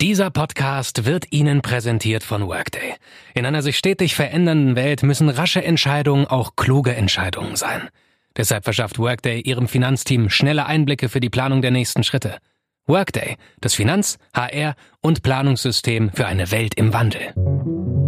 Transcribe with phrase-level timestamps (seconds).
[0.00, 2.94] Dieser Podcast wird Ihnen präsentiert von Workday.
[3.34, 7.88] In einer sich stetig verändernden Welt müssen rasche Entscheidungen auch kluge Entscheidungen sein.
[8.36, 12.38] Deshalb verschafft Workday Ihrem Finanzteam schnelle Einblicke für die Planung der nächsten Schritte.
[12.86, 17.99] Workday, das Finanz-, HR- und Planungssystem für eine Welt im Wandel.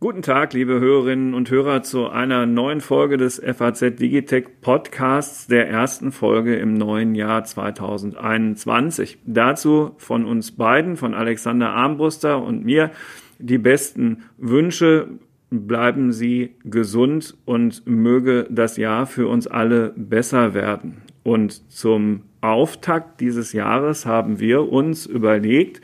[0.00, 5.68] Guten Tag, liebe Hörerinnen und Hörer, zu einer neuen Folge des FAZ Digitech Podcasts, der
[5.68, 9.18] ersten Folge im neuen Jahr 2021.
[9.26, 12.92] Dazu von uns beiden, von Alexander Armbruster und mir,
[13.40, 15.08] die besten Wünsche.
[15.50, 20.98] Bleiben Sie gesund und möge das Jahr für uns alle besser werden.
[21.24, 25.80] Und zum Auftakt dieses Jahres haben wir uns überlegt,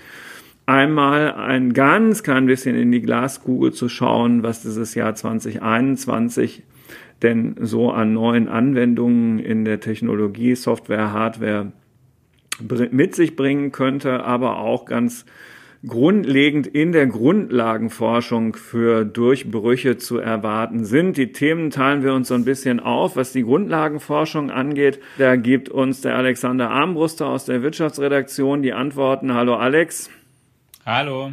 [0.66, 6.62] einmal ein ganz klein bisschen in die Glaskugel zu schauen, was dieses Jahr 2021
[7.22, 11.72] denn so an neuen Anwendungen in der Technologie, Software, Hardware
[12.90, 15.24] mit sich bringen könnte, aber auch ganz
[15.86, 21.16] grundlegend in der Grundlagenforschung für Durchbrüche zu erwarten sind.
[21.16, 25.00] Die Themen teilen wir uns so ein bisschen auf, was die Grundlagenforschung angeht.
[25.18, 29.34] Da gibt uns der Alexander Armbruster aus der Wirtschaftsredaktion die Antworten.
[29.34, 30.10] Hallo Alex.
[30.86, 31.32] Hallo.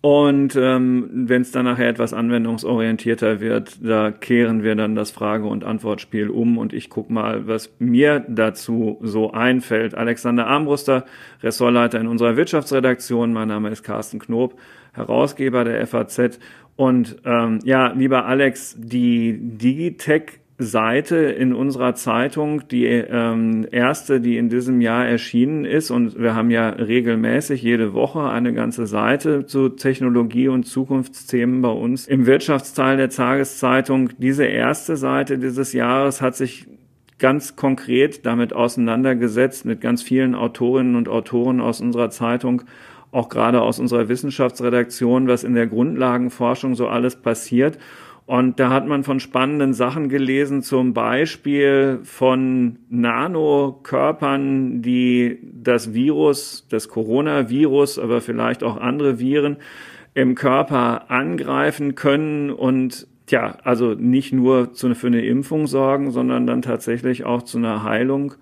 [0.00, 5.48] Und ähm, wenn es dann nachher etwas anwendungsorientierter wird, da kehren wir dann das Frage-
[5.48, 9.96] und Antwortspiel um und ich guck mal, was mir dazu so einfällt.
[9.96, 11.04] Alexander Armbruster,
[11.42, 13.32] Ressortleiter in unserer Wirtschaftsredaktion.
[13.32, 14.56] Mein Name ist Carsten Knob,
[14.92, 16.38] Herausgeber der FAZ.
[16.76, 24.36] Und ähm, ja, lieber Alex, die Digitech Seite in unserer Zeitung, die ähm, erste, die
[24.36, 25.92] in diesem Jahr erschienen ist.
[25.92, 31.70] Und wir haben ja regelmäßig jede Woche eine ganze Seite zu Technologie und Zukunftsthemen bei
[31.70, 34.10] uns im Wirtschaftsteil der Tageszeitung.
[34.18, 36.66] Diese erste Seite dieses Jahres hat sich
[37.20, 42.62] ganz konkret damit auseinandergesetzt, mit ganz vielen Autorinnen und Autoren aus unserer Zeitung
[43.10, 47.78] auch gerade aus unserer Wissenschaftsredaktion, was in der Grundlagenforschung so alles passiert.
[48.28, 56.66] Und da hat man von spannenden Sachen gelesen, zum Beispiel von Nanokörpern, die das Virus,
[56.68, 59.56] das Coronavirus, aber vielleicht auch andere Viren
[60.12, 66.60] im Körper angreifen können und ja, also nicht nur für eine Impfung sorgen, sondern dann
[66.60, 68.34] tatsächlich auch zu einer Heilung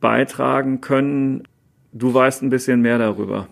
[0.00, 1.44] beitragen können.
[1.94, 3.48] Du weißt ein bisschen mehr darüber.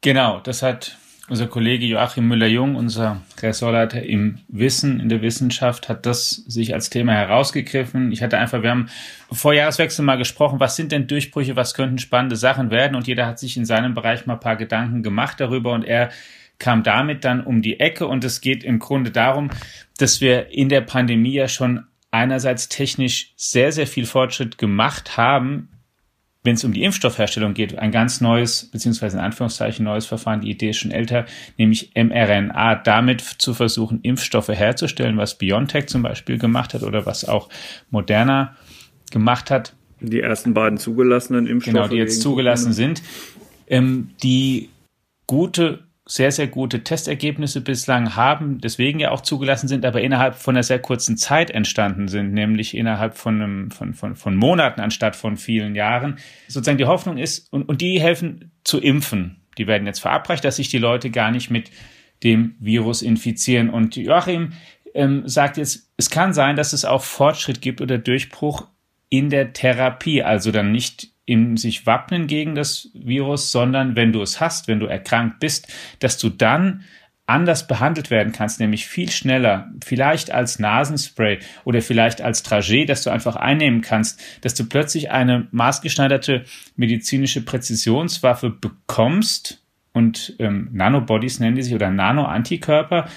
[0.00, 0.98] Genau, das hat
[1.28, 6.88] unser Kollege Joachim Müller-Jung, unser Ressortleiter im Wissen, in der Wissenschaft, hat das sich als
[6.88, 8.12] Thema herausgegriffen.
[8.12, 8.88] Ich hatte einfach, wir haben
[9.32, 12.94] vor Jahreswechsel mal gesprochen, was sind denn Durchbrüche, was könnten spannende Sachen werden?
[12.94, 15.72] Und jeder hat sich in seinem Bereich mal ein paar Gedanken gemacht darüber.
[15.72, 16.10] Und er
[16.58, 18.06] kam damit dann um die Ecke.
[18.06, 19.50] Und es geht im Grunde darum,
[19.98, 25.68] dass wir in der Pandemie ja schon einerseits technisch sehr, sehr viel Fortschritt gemacht haben,
[26.46, 30.50] wenn es um die Impfstoffherstellung geht, ein ganz neues, beziehungsweise in Anführungszeichen neues Verfahren, die
[30.50, 31.26] Idee ist schon älter,
[31.58, 37.28] nämlich mRNA, damit zu versuchen, Impfstoffe herzustellen, was BioNTech zum Beispiel gemacht hat oder was
[37.28, 37.48] auch
[37.90, 38.56] Moderna
[39.10, 39.74] gemacht hat.
[40.00, 41.74] Die ersten beiden zugelassenen Impfstoffe.
[41.74, 43.02] Genau, die jetzt zugelassen sind.
[43.66, 44.70] Ähm, die
[45.26, 50.54] gute sehr, sehr gute Testergebnisse bislang haben, deswegen ja auch zugelassen sind, aber innerhalb von
[50.54, 55.16] einer sehr kurzen Zeit entstanden sind, nämlich innerhalb von, einem, von, von, von Monaten anstatt
[55.16, 56.18] von vielen Jahren.
[56.46, 59.42] Sozusagen die Hoffnung ist, und, und die helfen zu impfen.
[59.58, 61.72] Die werden jetzt verabreicht, dass sich die Leute gar nicht mit
[62.22, 63.68] dem Virus infizieren.
[63.68, 64.52] Und Joachim
[64.94, 68.68] ähm, sagt jetzt, es kann sein, dass es auch Fortschritt gibt oder Durchbruch
[69.08, 74.22] in der Therapie, also dann nicht im sich wappnen gegen das Virus, sondern wenn du
[74.22, 76.84] es hast, wenn du erkrankt bist, dass du dann
[77.26, 83.02] anders behandelt werden kannst, nämlich viel schneller, vielleicht als Nasenspray oder vielleicht als Trajet, dass
[83.02, 86.44] du einfach einnehmen kannst, dass du plötzlich eine maßgeschneiderte
[86.76, 89.60] medizinische Präzisionswaffe bekommst
[89.92, 93.08] und ähm, Nanobodies nennen die sich oder Nanoantikörper,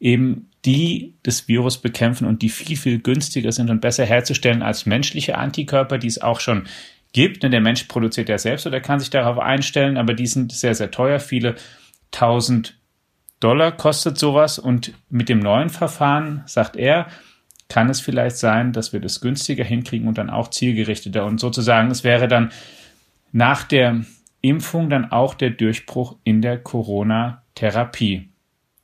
[0.00, 4.84] eben die das Virus bekämpfen und die viel, viel günstiger sind und besser herzustellen als
[4.84, 6.64] menschliche Antikörper, die es auch schon
[7.16, 7.42] gibt.
[7.42, 10.90] Der Mensch produziert ja selbst oder kann sich darauf einstellen, aber die sind sehr, sehr
[10.90, 11.18] teuer.
[11.18, 11.54] Viele
[12.10, 12.78] tausend
[13.40, 17.06] Dollar kostet sowas und mit dem neuen Verfahren, sagt er,
[17.68, 21.24] kann es vielleicht sein, dass wir das günstiger hinkriegen und dann auch zielgerichteter.
[21.24, 22.52] Und sozusagen, es wäre dann
[23.32, 24.04] nach der
[24.42, 28.28] Impfung dann auch der Durchbruch in der Corona-Therapie.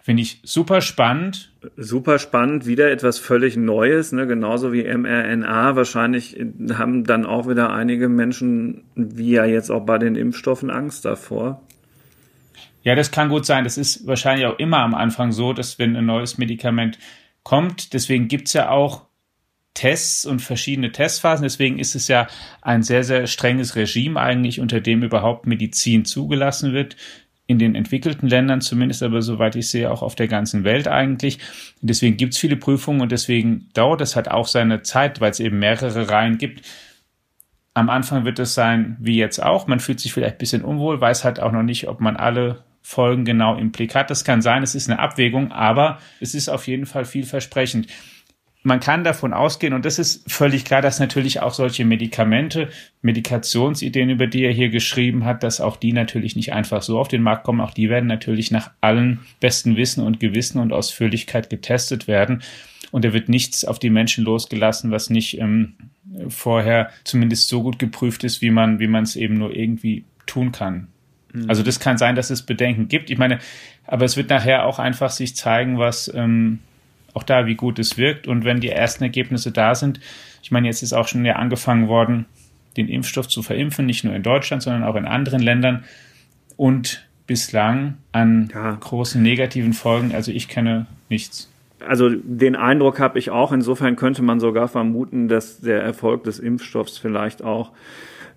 [0.03, 1.53] Finde ich super spannend.
[1.77, 4.27] Super spannend, wieder etwas völlig Neues, ne?
[4.27, 5.77] genauso wie mRNA.
[5.77, 11.05] Wahrscheinlich haben dann auch wieder einige Menschen, wie ja jetzt auch bei den Impfstoffen, Angst
[11.05, 11.63] davor.
[12.83, 13.63] Ja, das kann gut sein.
[13.63, 16.99] Das ist wahrscheinlich auch immer am Anfang so, dass wenn ein neues Medikament
[17.45, 19.07] kommt, deswegen gibt's ja auch
[19.75, 21.45] Tests und verschiedene Testphasen.
[21.45, 22.27] Deswegen ist es ja
[22.61, 26.97] ein sehr, sehr strenges Regime eigentlich, unter dem überhaupt Medizin zugelassen wird.
[27.47, 31.39] In den entwickelten Ländern zumindest, aber soweit ich sehe, auch auf der ganzen Welt eigentlich.
[31.81, 35.41] deswegen gibt es viele Prüfungen und deswegen dauert es halt auch seine Zeit, weil es
[35.41, 36.63] eben mehrere Reihen gibt.
[37.75, 39.67] Am Anfang wird es sein, wie jetzt auch.
[39.67, 42.63] Man fühlt sich vielleicht ein bisschen unwohl, weiß halt auch noch nicht, ob man alle
[42.83, 44.11] Folgen genau im Blick hat.
[44.11, 47.87] Das kann sein, es ist eine Abwägung, aber es ist auf jeden Fall vielversprechend
[48.63, 52.69] man kann davon ausgehen, und das ist völlig klar, dass natürlich auch solche Medikamente,
[53.01, 57.09] Medikationsideen, über die er hier geschrieben hat, dass auch die natürlich nicht einfach so auf
[57.09, 57.61] den Markt kommen.
[57.61, 62.43] Auch die werden natürlich nach allen besten Wissen und Gewissen und Ausführlichkeit getestet werden.
[62.93, 65.75] Und er wird nichts auf die Menschen losgelassen, was nicht ähm,
[66.29, 70.53] vorher zumindest so gut geprüft ist, wie man, wie man es eben nur irgendwie tun
[70.53, 70.89] kann.
[71.33, 71.49] Mhm.
[71.49, 73.11] Also das kann sein, dass es Bedenken gibt.
[73.11, 73.39] Ich meine,
[73.87, 76.61] aber es wird nachher auch einfach sich zeigen, was ähm,
[77.15, 78.27] auch da, wie gut es wirkt.
[78.27, 80.01] Und wenn die ersten Ergebnisse da sind,
[80.43, 82.27] ich meine, jetzt ist auch schon ja angefangen worden,
[82.77, 85.85] den Impfstoff zu verimpfen, nicht nur in Deutschland, sondern auch in anderen Ländern.
[86.57, 88.73] Und bislang an ja.
[88.73, 91.49] großen negativen Folgen, also ich kenne nichts.
[91.87, 93.53] Also den Eindruck habe ich auch.
[93.53, 97.73] Insofern könnte man sogar vermuten, dass der Erfolg des Impfstoffs vielleicht auch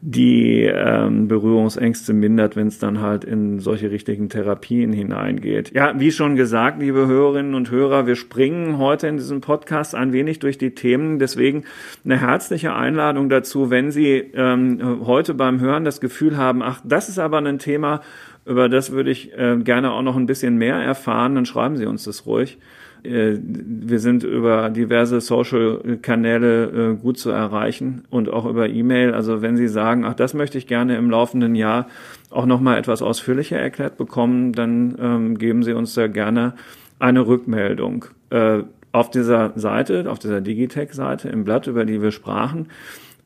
[0.08, 5.72] die ähm, Berührungsängste mindert, wenn es dann halt in solche richtigen Therapien hineingeht.
[5.74, 10.14] Ja, wie schon gesagt, liebe Hörerinnen und Hörer, wir springen heute in diesem Podcast ein
[10.14, 11.18] wenig durch die Themen.
[11.18, 11.64] Deswegen
[12.04, 17.10] eine herzliche Einladung dazu, wenn Sie ähm, heute beim Hören das Gefühl haben, ach, das
[17.10, 18.02] ist aber ein Thema,
[18.46, 21.88] über das würde ich äh, gerne auch noch ein bisschen mehr erfahren, dann schreiben Sie
[21.88, 22.60] uns das ruhig.
[23.06, 29.14] Äh, wir sind über diverse Social-Kanäle äh, gut zu erreichen und auch über E-Mail.
[29.14, 31.88] Also wenn Sie sagen, ach, das möchte ich gerne im laufenden Jahr
[32.30, 36.54] auch nochmal etwas ausführlicher erklärt bekommen, dann ähm, geben Sie uns da gerne
[37.00, 38.06] eine Rückmeldung.
[38.30, 42.68] Äh, auf dieser Seite, auf dieser Digitech-Seite im Blatt, über die wir sprachen,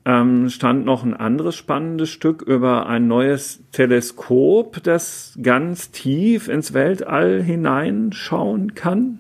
[0.06, 6.74] ähm, stand noch ein anderes spannendes Stück über ein neues Teleskop, das ganz tief ins
[6.74, 9.20] Weltall hineinschauen kann.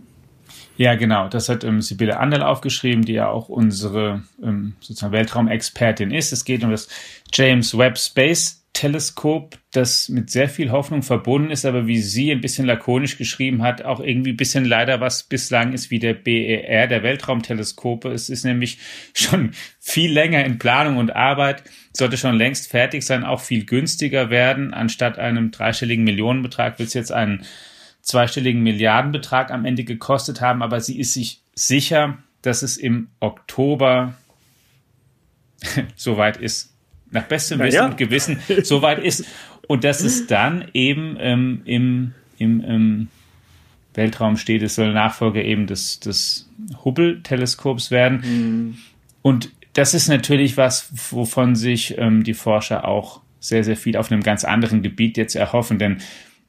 [0.79, 1.27] Ja, genau.
[1.27, 6.31] Das hat ähm, Sibylle Andel aufgeschrieben, die ja auch unsere ähm, sozusagen Weltraumexpertin ist.
[6.31, 6.87] Es geht um das
[7.33, 12.39] James Webb Space Teleskop, das mit sehr viel Hoffnung verbunden ist, aber wie sie ein
[12.39, 16.87] bisschen lakonisch geschrieben hat, auch irgendwie ein bisschen leider was bislang ist wie der BER,
[16.87, 18.09] der Weltraumteleskope.
[18.13, 18.77] Es ist nämlich
[19.13, 19.51] schon
[19.81, 21.61] viel länger in Planung und Arbeit,
[21.91, 24.73] sollte schon längst fertig sein, auch viel günstiger werden.
[24.73, 27.43] Anstatt einem dreistelligen Millionenbetrag wird es jetzt einen
[28.01, 34.13] zweistelligen Milliardenbetrag am Ende gekostet haben, aber sie ist sich sicher, dass es im Oktober
[35.95, 36.73] soweit ist.
[37.11, 37.85] Nach bestem Wissen ja.
[37.85, 39.25] und Gewissen soweit ist.
[39.67, 43.07] Und dass es dann eben ähm, im, im ähm,
[43.93, 46.49] Weltraum steht, es soll Nachfolger eben des, des
[46.83, 48.21] Hubble-Teleskops werden.
[48.21, 48.77] Mhm.
[49.21, 54.11] Und das ist natürlich was, wovon sich ähm, die Forscher auch sehr, sehr viel auf
[54.11, 55.79] einem ganz anderen Gebiet jetzt erhoffen.
[55.79, 55.99] Denn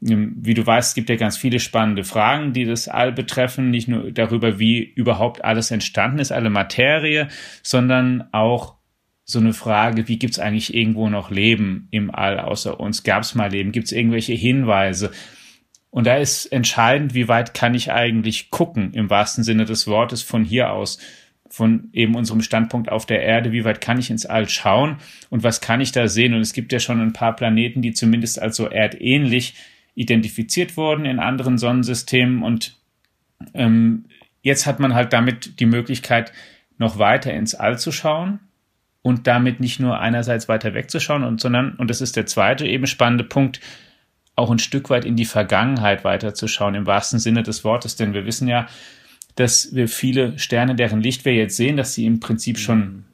[0.00, 3.86] wie du weißt, es gibt ja ganz viele spannende Fragen, die das All betreffen, nicht
[3.86, 7.28] nur darüber, wie überhaupt alles entstanden ist, alle Materie,
[7.62, 8.76] sondern auch
[9.24, 13.04] so eine Frage, wie gibt es eigentlich irgendwo noch Leben im All außer uns?
[13.04, 13.72] Gab es mal Leben?
[13.72, 15.12] Gibt es irgendwelche Hinweise?
[15.90, 20.22] Und da ist entscheidend, wie weit kann ich eigentlich gucken, im wahrsten Sinne des Wortes,
[20.22, 20.98] von hier aus,
[21.48, 24.96] von eben unserem Standpunkt auf der Erde, wie weit kann ich ins All schauen
[25.30, 26.32] und was kann ich da sehen?
[26.32, 29.54] Und es gibt ja schon ein paar Planeten, die zumindest als so erdähnlich
[29.94, 32.76] identifiziert worden in anderen Sonnensystemen und
[33.54, 34.06] ähm,
[34.42, 36.32] jetzt hat man halt damit die Möglichkeit,
[36.78, 38.40] noch weiter ins All zu schauen
[39.02, 42.86] und damit nicht nur einerseits weiter wegzuschauen, und, sondern, und das ist der zweite eben
[42.86, 43.60] spannende Punkt,
[44.36, 48.24] auch ein Stück weit in die Vergangenheit weiterzuschauen, im wahrsten Sinne des Wortes, denn wir
[48.24, 48.66] wissen ja,
[49.34, 53.04] dass wir viele Sterne, deren Licht wir jetzt sehen, dass sie im Prinzip schon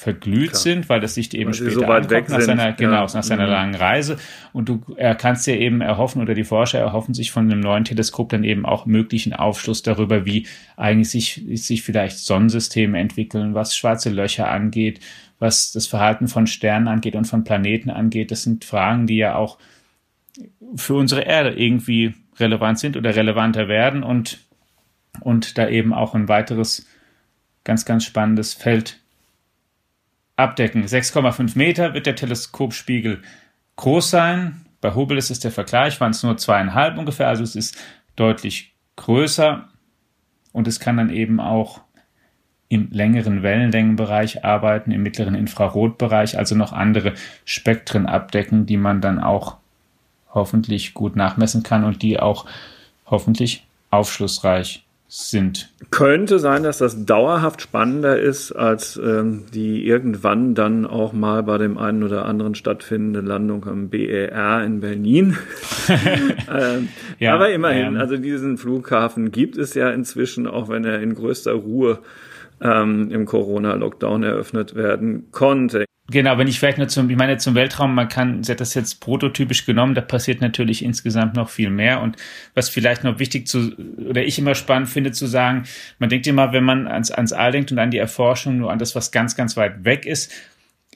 [0.00, 0.62] verglüht Klar.
[0.62, 3.44] sind, weil das Licht eben weil später so weit weg nach seiner, genau, nach seiner
[3.44, 3.52] mhm.
[3.52, 4.16] langen Reise.
[4.54, 7.84] Und du er kannst dir eben erhoffen oder die Forscher erhoffen sich von einem neuen
[7.84, 10.46] Teleskop dann eben auch möglichen Aufschluss darüber, wie
[10.78, 15.00] eigentlich sich, sich vielleicht Sonnensysteme entwickeln, was schwarze Löcher angeht,
[15.38, 18.30] was das Verhalten von Sternen angeht und von Planeten angeht.
[18.30, 19.58] Das sind Fragen, die ja auch
[20.76, 24.38] für unsere Erde irgendwie relevant sind oder relevanter werden und,
[25.20, 26.86] und da eben auch ein weiteres
[27.64, 28.99] ganz, ganz spannendes Feld
[30.40, 30.84] abdecken.
[30.84, 33.22] 6,5 Meter wird der Teleskopspiegel
[33.76, 34.66] groß sein.
[34.80, 37.76] Bei Hubble ist es der Vergleich, waren es nur zweieinhalb ungefähr, also es ist
[38.16, 39.68] deutlich größer
[40.52, 41.80] und es kann dann eben auch
[42.68, 49.18] im längeren Wellenlängenbereich arbeiten, im mittleren Infrarotbereich, also noch andere Spektren abdecken, die man dann
[49.18, 49.56] auch
[50.32, 52.46] hoffentlich gut nachmessen kann und die auch
[53.06, 55.72] hoffentlich aufschlussreich sind.
[55.90, 61.58] Könnte sein, dass das dauerhaft spannender ist, als ähm, die irgendwann dann auch mal bei
[61.58, 65.36] dem einen oder anderen stattfindende Landung am BER in Berlin.
[65.88, 71.02] ähm, ja, aber immerhin, ähm, also diesen Flughafen gibt es ja inzwischen, auch wenn er
[71.02, 71.98] in größter Ruhe
[72.62, 75.86] ähm, im Corona-Lockdown eröffnet werden konnte.
[76.10, 78.74] Genau, wenn ich vielleicht nur zum, ich meine zum Weltraum, man kann, sie hat das
[78.74, 82.00] jetzt prototypisch genommen, da passiert natürlich insgesamt noch viel mehr.
[82.00, 82.16] Und
[82.54, 83.76] was vielleicht noch wichtig zu,
[84.08, 85.64] oder ich immer spannend finde zu sagen,
[86.00, 88.80] man denkt immer, wenn man ans, ans All denkt und an die Erforschung, nur an
[88.80, 90.32] das, was ganz, ganz weit weg ist,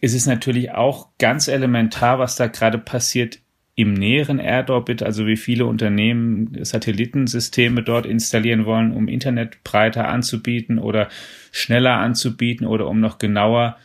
[0.00, 3.38] ist es natürlich auch ganz elementar, was da gerade passiert
[3.76, 10.78] im näheren Erdorbit, also wie viele Unternehmen Satellitensysteme dort installieren wollen, um Internet breiter anzubieten
[10.78, 11.08] oder
[11.52, 13.76] schneller anzubieten oder um noch genauer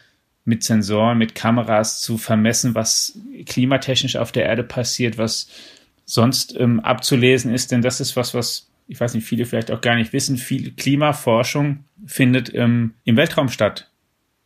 [0.49, 5.47] mit Sensoren, mit Kameras zu vermessen, was klimatechnisch auf der Erde passiert, was
[6.05, 7.71] sonst ähm, abzulesen ist.
[7.71, 10.35] Denn das ist was, was ich weiß nicht, viele vielleicht auch gar nicht wissen.
[10.35, 13.89] Viel Klimaforschung findet ähm, im Weltraum statt.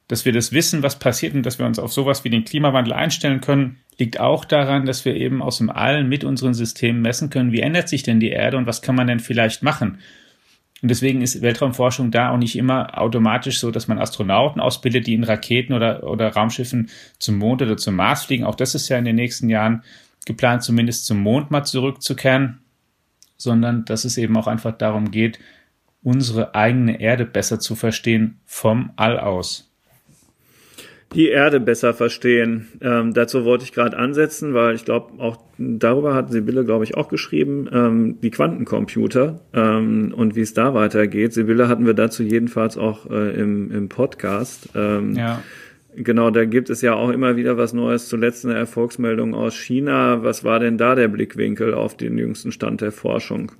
[0.10, 2.92] Dass wir das wissen, was passiert und dass wir uns auf sowas wie den Klimawandel
[2.92, 7.30] einstellen können, liegt auch daran, dass wir eben aus dem All mit unseren Systemen messen
[7.30, 10.00] können, wie ändert sich denn die Erde und was kann man denn vielleicht machen.
[10.84, 15.14] Und deswegen ist Weltraumforschung da auch nicht immer automatisch so, dass man Astronauten ausbildet, die
[15.14, 18.44] in Raketen oder, oder Raumschiffen zum Mond oder zum Mars fliegen.
[18.44, 19.82] Auch das ist ja in den nächsten Jahren
[20.26, 22.60] geplant, zumindest zum Mond mal zurückzukehren,
[23.38, 25.40] sondern dass es eben auch einfach darum geht,
[26.02, 29.73] unsere eigene Erde besser zu verstehen vom All aus
[31.14, 32.68] die Erde besser verstehen.
[32.82, 36.96] Ähm, dazu wollte ich gerade ansetzen, weil ich glaube, auch darüber hat Sibylle, glaube ich,
[36.96, 41.34] auch geschrieben, ähm, die Quantencomputer ähm, und wie es da weitergeht.
[41.34, 44.70] Sibylle hatten wir dazu jedenfalls auch äh, im, im Podcast.
[44.76, 45.42] Ähm, ja.
[45.96, 48.08] Genau, da gibt es ja auch immer wieder was Neues.
[48.08, 50.24] Zuletzt eine Erfolgsmeldung aus China.
[50.24, 53.52] Was war denn da der Blickwinkel auf den jüngsten Stand der Forschung?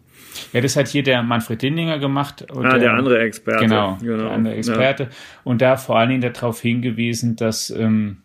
[0.52, 2.46] Ja, das hat hier der Manfred Dindinger gemacht.
[2.52, 3.66] ah, der, der, andere Experte.
[3.66, 4.24] Genau, genau.
[4.24, 5.04] der andere Experte.
[5.04, 5.10] Ja.
[5.44, 8.18] Und da vor allen Dingen darauf hingewiesen, dass ähm,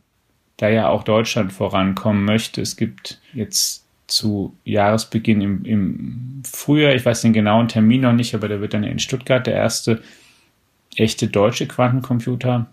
[0.57, 2.61] da ja auch Deutschland vorankommen möchte.
[2.61, 8.35] Es gibt jetzt zu Jahresbeginn im, im Frühjahr, ich weiß den genauen Termin noch nicht,
[8.35, 10.03] aber da wird dann in Stuttgart der erste
[10.97, 12.67] echte deutsche Quantencomputer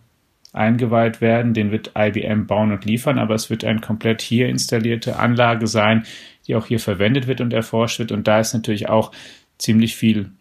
[0.55, 1.53] eingeweiht werden.
[1.53, 6.05] Den wird IBM bauen und liefern, aber es wird eine komplett hier installierte Anlage sein,
[6.47, 8.11] die auch hier verwendet wird und erforscht wird.
[8.11, 9.11] Und da ist natürlich auch
[9.57, 10.31] ziemlich viel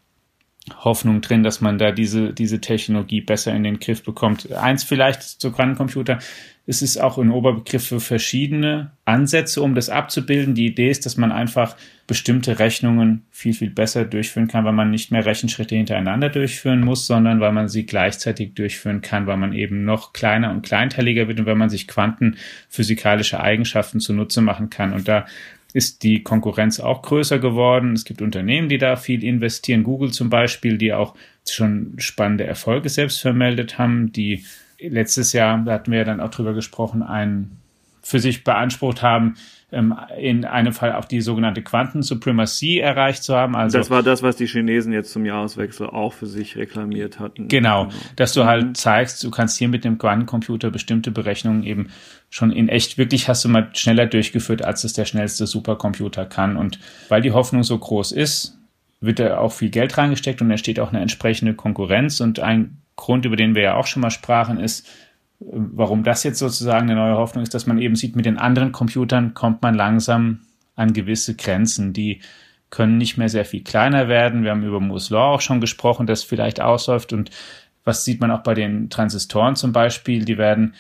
[0.73, 4.50] Hoffnung drin, dass man da diese, diese Technologie besser in den Griff bekommt.
[4.52, 6.18] Eins vielleicht zu Quantencomputer.
[6.66, 10.54] Es ist auch ein Oberbegriff für verschiedene Ansätze, um das abzubilden.
[10.54, 14.90] Die Idee ist, dass man einfach bestimmte Rechnungen viel, viel besser durchführen kann, weil man
[14.90, 19.52] nicht mehr Rechenschritte hintereinander durchführen muss, sondern weil man sie gleichzeitig durchführen kann, weil man
[19.52, 24.94] eben noch kleiner und kleinteiliger wird und weil man sich quantenphysikalische Eigenschaften zunutze machen kann.
[24.94, 25.26] Und da
[25.75, 27.93] ist die Konkurrenz auch größer geworden.
[27.93, 29.83] Es gibt Unternehmen, die da viel investieren.
[29.83, 31.14] Google zum Beispiel, die auch
[31.47, 34.45] schon spannende Erfolge selbst vermeldet haben, die
[34.78, 37.59] letztes Jahr, da hatten wir ja dann auch drüber gesprochen, einen
[38.02, 39.35] für sich beansprucht haben,
[39.73, 43.56] ähm, in einem Fall auch die sogenannte Quantensupremacy erreicht zu haben.
[43.56, 47.49] Also das war das, was die Chinesen jetzt zum Jahreswechsel auch für sich reklamiert hatten.
[47.49, 47.94] Genau, genau.
[48.16, 51.88] dass du halt zeigst, du kannst hier mit dem Quantencomputer bestimmte Berechnungen eben
[52.30, 56.56] schon in echt wirklich hast du mal schneller durchgeführt, als es der schnellste Supercomputer kann.
[56.56, 56.78] Und
[57.09, 58.59] weil die Hoffnung so groß ist,
[59.00, 62.21] wird da auch viel Geld reingesteckt und entsteht auch eine entsprechende Konkurrenz.
[62.21, 64.88] Und ein Grund, über den wir ja auch schon mal sprachen, ist,
[65.40, 68.72] warum das jetzt sozusagen eine neue Hoffnung ist, dass man eben sieht, mit den anderen
[68.72, 70.40] Computern kommt man langsam
[70.76, 72.20] an gewisse Grenzen, die
[72.70, 74.42] können nicht mehr sehr viel kleiner werden.
[74.42, 77.30] Wir haben über Moore's Law auch schon gesprochen, das vielleicht ausläuft und
[77.84, 80.74] was sieht man auch bei den Transistoren zum Beispiel, die werden,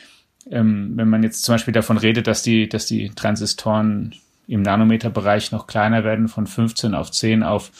[0.50, 4.14] ähm, wenn man jetzt zum Beispiel davon redet, dass die, dass die Transistoren
[4.48, 7.70] im Nanometerbereich noch kleiner werden, von 15 auf 10 auf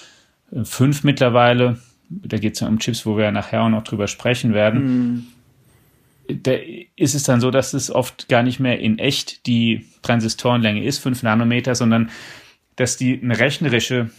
[0.62, 1.78] 5 äh, mittlerweile.
[2.10, 4.84] Da geht es ja um Chips, wo wir nachher auch noch drüber sprechen werden.
[4.84, 5.26] Mhm
[6.28, 6.52] da
[6.96, 10.98] ist es dann so, dass es oft gar nicht mehr in echt die Transistorenlänge ist,
[10.98, 12.10] 5 Nanometer, sondern
[12.76, 14.10] dass die eine rechnerische,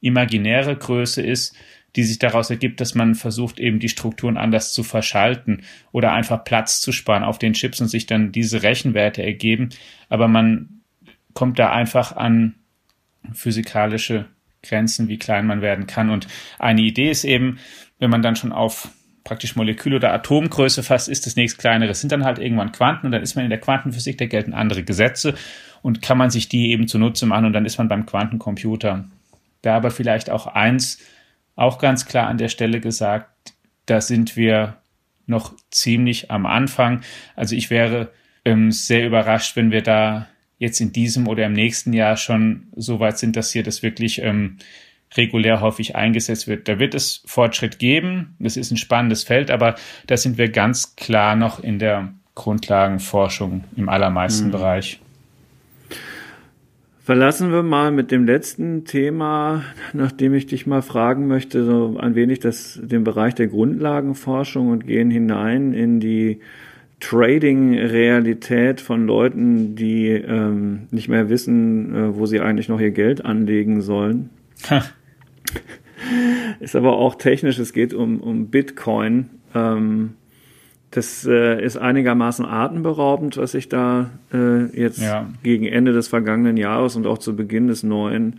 [0.00, 1.54] imaginäre Größe ist,
[1.96, 6.44] die sich daraus ergibt, dass man versucht, eben die Strukturen anders zu verschalten oder einfach
[6.44, 9.68] Platz zu sparen auf den Chips und sich dann diese Rechenwerte ergeben.
[10.08, 10.80] Aber man
[11.32, 12.56] kommt da einfach an
[13.32, 14.26] physikalische
[14.62, 16.10] Grenzen, wie klein man werden kann.
[16.10, 16.26] Und
[16.58, 17.58] eine Idee ist eben,
[17.98, 18.88] wenn man dann schon auf
[19.24, 23.12] praktisch Molekül- oder Atomgröße fast ist, das nächst kleinere sind dann halt irgendwann Quanten und
[23.12, 25.34] dann ist man in der Quantenphysik, da gelten andere Gesetze
[25.82, 29.06] und kann man sich die eben zunutze machen und dann ist man beim Quantencomputer.
[29.62, 30.98] Da aber vielleicht auch eins
[31.56, 33.54] auch ganz klar an der Stelle gesagt,
[33.86, 34.76] da sind wir
[35.26, 37.00] noch ziemlich am Anfang.
[37.34, 38.10] Also ich wäre
[38.44, 40.28] ähm, sehr überrascht, wenn wir da
[40.58, 44.20] jetzt in diesem oder im nächsten Jahr schon so weit sind, dass hier das wirklich
[44.22, 44.58] ähm,
[45.16, 46.68] regulär häufig eingesetzt wird.
[46.68, 48.36] Da wird es Fortschritt geben.
[48.38, 53.64] Das ist ein spannendes Feld, aber da sind wir ganz klar noch in der Grundlagenforschung
[53.76, 54.52] im allermeisten mhm.
[54.52, 55.00] Bereich.
[57.04, 62.14] Verlassen wir mal mit dem letzten Thema, nachdem ich dich mal fragen möchte, so ein
[62.14, 66.40] wenig das, den Bereich der Grundlagenforschung und gehen hinein in die
[67.00, 73.22] Trading-Realität von Leuten, die ähm, nicht mehr wissen, äh, wo sie eigentlich noch ihr Geld
[73.22, 74.30] anlegen sollen.
[76.60, 79.30] Ist aber auch technisch, es geht um, um Bitcoin.
[79.54, 80.14] Ähm,
[80.90, 85.28] das äh, ist einigermaßen atemberaubend, was sich da äh, jetzt ja.
[85.42, 88.38] gegen Ende des vergangenen Jahres und auch zu Beginn des neuen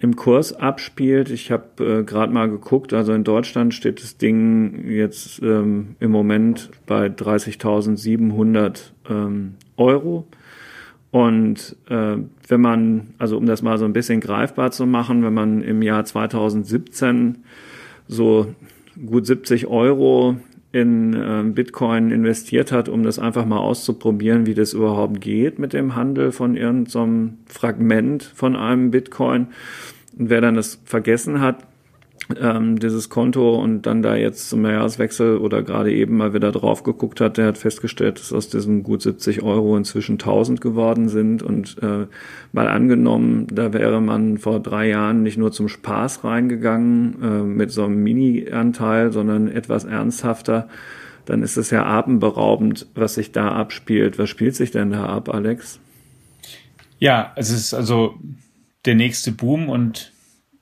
[0.00, 1.30] im Kurs abspielt.
[1.30, 6.10] Ich habe äh, gerade mal geguckt, also in Deutschland steht das Ding jetzt ähm, im
[6.10, 10.26] Moment bei 30.700 ähm, Euro.
[11.10, 12.16] Und äh,
[12.48, 15.82] wenn man, also um das mal so ein bisschen greifbar zu machen, wenn man im
[15.82, 17.38] Jahr 2017
[18.06, 18.54] so
[19.06, 20.36] gut 70 Euro
[20.70, 25.72] in äh, Bitcoin investiert hat, um das einfach mal auszuprobieren, wie das überhaupt geht mit
[25.72, 29.48] dem Handel von irgendeinem so Fragment von einem Bitcoin.
[30.18, 31.66] Und wer dann das vergessen hat,
[32.36, 36.82] ähm, dieses Konto und dann da jetzt zum Jahreswechsel oder gerade eben mal wieder drauf
[36.82, 41.42] geguckt hat, der hat festgestellt, dass aus diesen gut 70 Euro inzwischen 1000 geworden sind
[41.42, 42.06] und äh,
[42.52, 47.70] mal angenommen, da wäre man vor drei Jahren nicht nur zum Spaß reingegangen äh, mit
[47.70, 50.68] so einem Mini-Anteil, sondern etwas ernsthafter,
[51.24, 54.18] dann ist es ja atemberaubend, was sich da abspielt.
[54.18, 55.78] Was spielt sich denn da ab, Alex?
[56.98, 58.14] Ja, es ist also
[58.86, 60.12] der nächste Boom und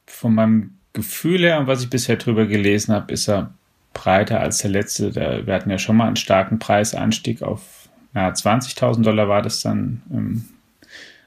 [0.06, 3.52] von meinem Gefühl her und was ich bisher drüber gelesen habe, ist er
[3.92, 5.14] breiter als der letzte.
[5.14, 10.00] wir hatten ja schon mal einen starken Preisanstieg auf ja, 20.000 Dollar war das dann
[10.10, 10.44] ähm,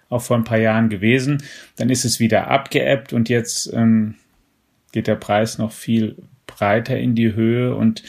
[0.09, 1.43] auch vor ein paar Jahren gewesen.
[1.75, 4.15] Dann ist es wieder abgeebbt und jetzt ähm,
[4.91, 6.15] geht der Preis noch viel
[6.47, 7.75] breiter in die Höhe.
[7.75, 8.01] Und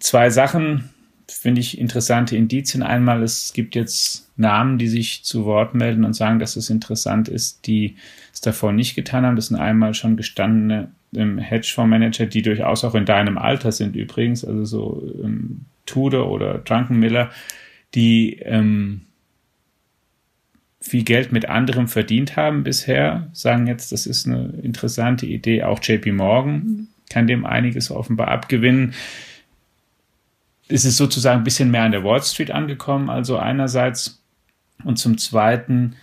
[0.00, 0.90] zwei Sachen
[1.28, 2.82] finde ich interessante Indizien.
[2.82, 7.28] Einmal, es gibt jetzt Namen, die sich zu Wort melden und sagen, dass es interessant
[7.28, 7.96] ist, die
[8.38, 9.36] es davor nicht getan haben.
[9.36, 14.44] Das sind einmal schon gestandene ähm, Hedgefondsmanager, die durchaus auch in deinem Alter sind übrigens,
[14.44, 17.30] also so ähm, Tudor oder Drunkenmiller,
[17.94, 19.02] die ähm,
[20.80, 25.64] viel Geld mit anderem verdient haben bisher, sagen jetzt, das ist eine interessante Idee.
[25.64, 28.94] Auch JP Morgan kann dem einiges offenbar abgewinnen.
[30.68, 34.22] Es ist sozusagen ein bisschen mehr an der Wall Street angekommen, also einerseits.
[34.84, 35.96] Und zum Zweiten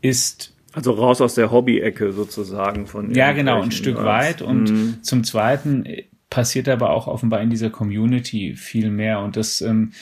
[0.00, 3.14] ist also raus aus der Hobby-Ecke sozusagen von.
[3.14, 4.42] Ja, genau, ein Stück weit.
[4.42, 5.02] Und mhm.
[5.02, 5.84] zum Zweiten
[6.28, 9.20] passiert aber auch offenbar in dieser Community viel mehr.
[9.20, 9.92] Und das, ähm,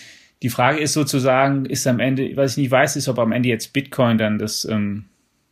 [0.42, 3.48] die Frage ist sozusagen, ist am Ende, was ich nicht weiß, ist, ob am Ende
[3.48, 5.04] jetzt Bitcoin dann das, ähm,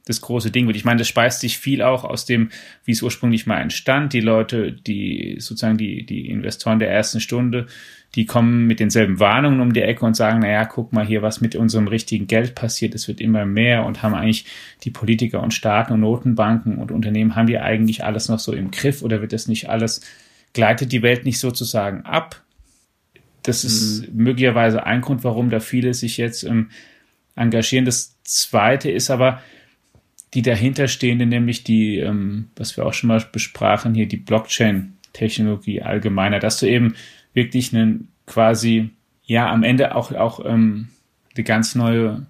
[0.07, 0.77] das große Ding wird.
[0.77, 2.51] Ich meine, das speist sich viel auch aus dem,
[2.85, 4.13] wie es ursprünglich mal entstand.
[4.13, 7.67] Die Leute, die sozusagen die, die Investoren der ersten Stunde,
[8.15, 11.41] die kommen mit denselben Warnungen um die Ecke und sagen, naja, guck mal hier, was
[11.41, 14.47] mit unserem richtigen Geld passiert, es wird immer mehr und haben eigentlich
[14.85, 18.71] die Politiker und Staaten und Notenbanken und Unternehmen, haben die eigentlich alles noch so im
[18.71, 20.03] Griff oder wird das nicht alles,
[20.55, 22.43] gleitet die Welt nicht sozusagen ab?
[23.43, 24.23] Das ist mhm.
[24.23, 26.71] möglicherweise ein Grund, warum da viele sich jetzt ähm,
[27.35, 27.85] engagieren.
[27.85, 29.43] Das zweite ist aber,
[30.35, 36.39] die dahinterstehende, nämlich die, ähm, was wir auch schon mal besprachen, hier die Blockchain-Technologie allgemeiner,
[36.39, 36.95] dass du eben
[37.33, 38.91] wirklich einen quasi,
[39.25, 40.89] ja, am Ende auch, auch ähm,
[41.35, 42.27] eine ganz neue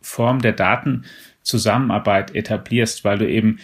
[0.00, 3.58] Form der Datenzusammenarbeit etablierst, weil du eben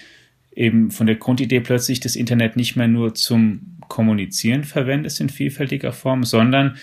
[0.53, 5.93] eben von der Grundidee plötzlich das Internet nicht mehr nur zum Kommunizieren verwendest in vielfältiger
[5.93, 6.77] Form, sondern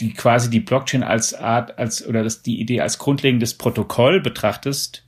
[0.00, 5.04] die quasi die Blockchain als Art, als oder das, die Idee als grundlegendes Protokoll betrachtest,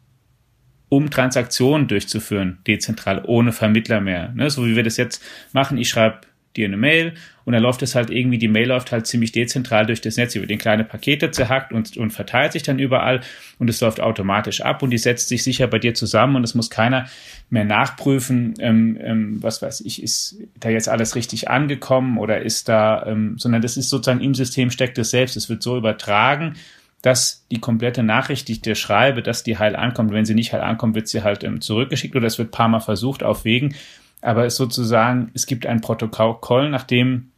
[0.91, 4.33] um Transaktionen durchzuführen, dezentral, ohne Vermittler mehr.
[4.35, 4.51] Ne?
[4.51, 5.23] So wie wir das jetzt
[5.53, 5.79] machen.
[5.79, 6.21] Ich schreibe
[6.57, 9.87] dir eine Mail und dann läuft es halt irgendwie, die Mail läuft halt ziemlich dezentral
[9.87, 13.21] durch das Netz, über den kleine Pakete zerhackt und, und verteilt sich dann überall
[13.61, 16.57] und es läuft automatisch ab und die setzt sich sicher bei dir zusammen und es
[16.57, 17.07] muss keiner
[17.51, 22.69] mehr nachprüfen, ähm, ähm, was weiß ich, ist da jetzt alles richtig angekommen oder ist
[22.69, 26.55] da, ähm, sondern das ist sozusagen im System steckt es selbst, es wird so übertragen,
[27.03, 30.13] dass die komplette Nachricht, die ich dir schreibe, dass die heil ankommt.
[30.13, 32.81] Wenn sie nicht heil ankommt, wird sie halt ähm, zurückgeschickt oder es wird paar Mal
[32.81, 33.75] versucht auf Wegen
[34.21, 37.31] aber es sozusagen, es gibt ein Protokoll, nachdem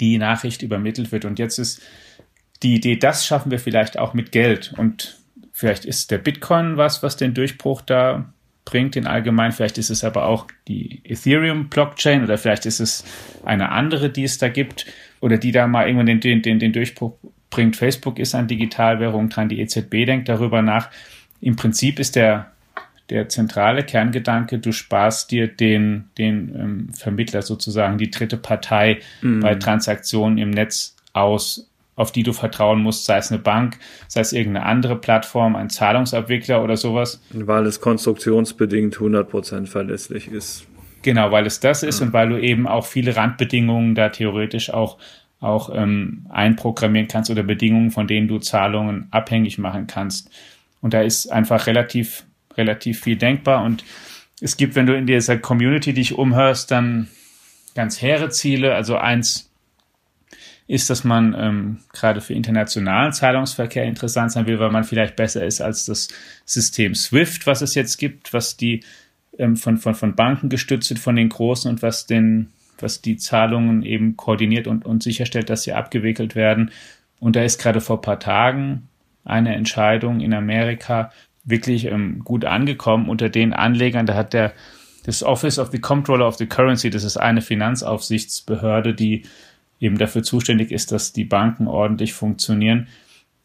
[0.00, 1.24] die Nachricht übermittelt wird.
[1.24, 1.80] Und jetzt ist
[2.62, 4.72] die Idee, das schaffen wir vielleicht auch mit Geld.
[4.76, 5.18] Und
[5.52, 8.32] vielleicht ist der Bitcoin was, was den Durchbruch da
[8.64, 9.52] bringt in allgemein.
[9.52, 13.04] Vielleicht ist es aber auch die Ethereum Blockchain oder vielleicht ist es
[13.44, 14.86] eine andere, die es da gibt
[15.20, 17.14] oder die da mal irgendwann den, den, den, den Durchbruch
[17.50, 17.76] bringt.
[17.76, 20.88] Facebook ist an Digitalwährung dran, die EZB denkt darüber nach.
[21.40, 22.50] Im Prinzip ist der
[23.10, 29.40] der zentrale Kerngedanke, du sparst dir den, den ähm, Vermittler sozusagen, die dritte Partei mhm.
[29.40, 34.20] bei Transaktionen im Netz aus, auf die du vertrauen musst, sei es eine Bank, sei
[34.20, 37.20] es irgendeine andere Plattform, ein Zahlungsabwickler oder sowas.
[37.32, 40.66] Weil es konstruktionsbedingt 100% verlässlich ist.
[41.02, 42.06] Genau, weil es das ist ja.
[42.06, 44.98] und weil du eben auch viele Randbedingungen da theoretisch auch
[45.40, 50.30] auch ähm, einprogrammieren kannst oder Bedingungen, von denen du Zahlungen abhängig machen kannst.
[50.82, 52.24] Und da ist einfach relativ,
[52.56, 53.64] relativ viel denkbar.
[53.64, 53.84] Und
[54.40, 57.08] es gibt, wenn du in dieser Community dich umhörst, dann
[57.74, 58.74] ganz hehre Ziele.
[58.74, 59.50] Also eins
[60.66, 65.44] ist, dass man ähm, gerade für internationalen Zahlungsverkehr interessant sein will, weil man vielleicht besser
[65.44, 66.08] ist als das
[66.44, 68.84] System SWIFT, was es jetzt gibt, was die
[69.38, 73.16] ähm, von, von, von Banken gestützt wird, von den Großen und was den was die
[73.16, 76.70] Zahlungen eben koordiniert und, und sicherstellt, dass sie abgewickelt werden.
[77.18, 78.88] Und da ist gerade vor ein paar Tagen
[79.24, 81.10] eine Entscheidung in Amerika
[81.44, 84.06] wirklich ähm, gut angekommen unter den Anlegern.
[84.06, 84.52] Da hat der
[85.04, 89.22] das Office of the Comptroller of the Currency, das ist eine Finanzaufsichtsbehörde, die
[89.80, 92.88] eben dafür zuständig ist, dass die Banken ordentlich funktionieren.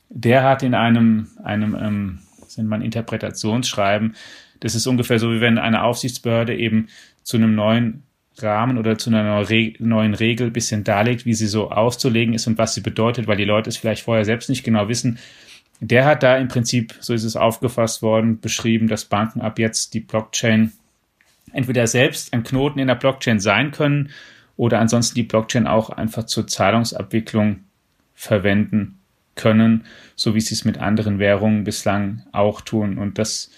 [0.09, 4.15] Der hat in einem, einem, ähm, sind man Interpretationsschreiben,
[4.59, 6.87] das ist ungefähr so, wie wenn eine Aufsichtsbehörde eben
[7.23, 8.03] zu einem neuen
[8.41, 9.45] Rahmen oder zu einer
[9.79, 13.45] neuen Regel bisschen darlegt, wie sie so auszulegen ist und was sie bedeutet, weil die
[13.45, 15.19] Leute es vielleicht vorher selbst nicht genau wissen.
[15.79, 19.93] Der hat da im Prinzip, so ist es aufgefasst worden, beschrieben, dass Banken ab jetzt
[19.93, 20.71] die Blockchain
[21.53, 24.09] entweder selbst ein Knoten in der Blockchain sein können
[24.57, 27.61] oder ansonsten die Blockchain auch einfach zur Zahlungsabwicklung
[28.13, 28.99] verwenden
[29.35, 32.97] können, so wie sie es mit anderen Währungen bislang auch tun.
[32.97, 33.51] Und das,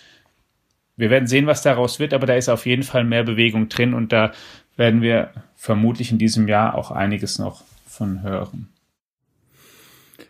[0.96, 3.94] wir werden sehen, was daraus wird, aber da ist auf jeden Fall mehr Bewegung drin
[3.94, 4.32] und da
[4.78, 8.70] werden wir vermutlich in diesem Jahr auch einiges noch von hören.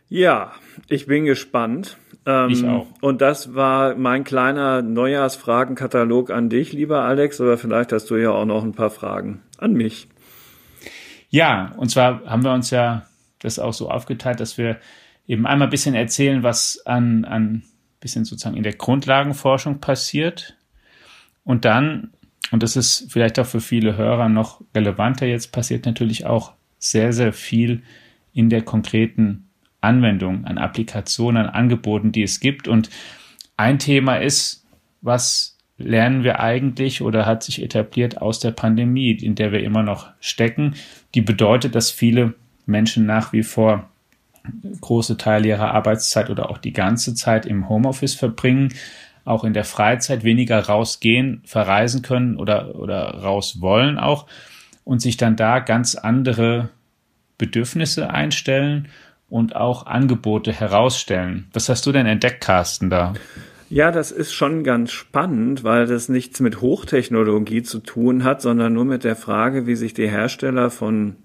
[0.10, 0.54] Ja,
[0.88, 1.98] ich bin gespannt.
[2.26, 2.88] Ähm, ich auch.
[3.02, 8.32] Und das war mein kleiner Neujahrsfragenkatalog an dich, lieber Alex, oder vielleicht hast du ja
[8.32, 10.08] auch noch ein paar Fragen an mich.
[11.30, 13.06] Ja, und zwar haben wir uns ja
[13.40, 14.78] das auch so aufgeteilt, dass wir
[15.28, 17.64] eben einmal ein bisschen erzählen, was an, an
[18.00, 20.56] bisschen sozusagen in der Grundlagenforschung passiert
[21.44, 22.14] und dann
[22.52, 27.14] und das ist vielleicht auch für viele Hörer noch relevanter jetzt, passiert natürlich auch sehr,
[27.14, 27.84] sehr viel
[28.34, 29.48] in der konkreten
[29.82, 32.68] Anwendung, an Applikationen, an Angeboten, die es gibt.
[32.68, 32.90] Und
[33.58, 34.66] ein Thema ist,
[35.02, 39.84] was lernen wir eigentlich oder hat sich etabliert aus der Pandemie, in der wir immer
[39.84, 40.76] noch stecken,
[41.14, 42.34] die bedeutet, dass viele
[42.66, 43.90] Menschen nach wie vor
[44.82, 48.74] große Teile ihrer Arbeitszeit oder auch die ganze Zeit im Homeoffice verbringen,
[49.28, 54.26] auch in der Freizeit weniger rausgehen, verreisen können oder, oder raus wollen auch
[54.84, 56.70] und sich dann da ganz andere
[57.38, 58.88] Bedürfnisse einstellen
[59.30, 61.48] und auch Angebote herausstellen.
[61.54, 63.14] Was hast du denn entdeckt, Carsten, da?
[63.70, 68.74] Ja, das ist schon ganz spannend, weil das nichts mit Hochtechnologie zu tun hat, sondern
[68.74, 71.18] nur mit der Frage, wie sich die Hersteller von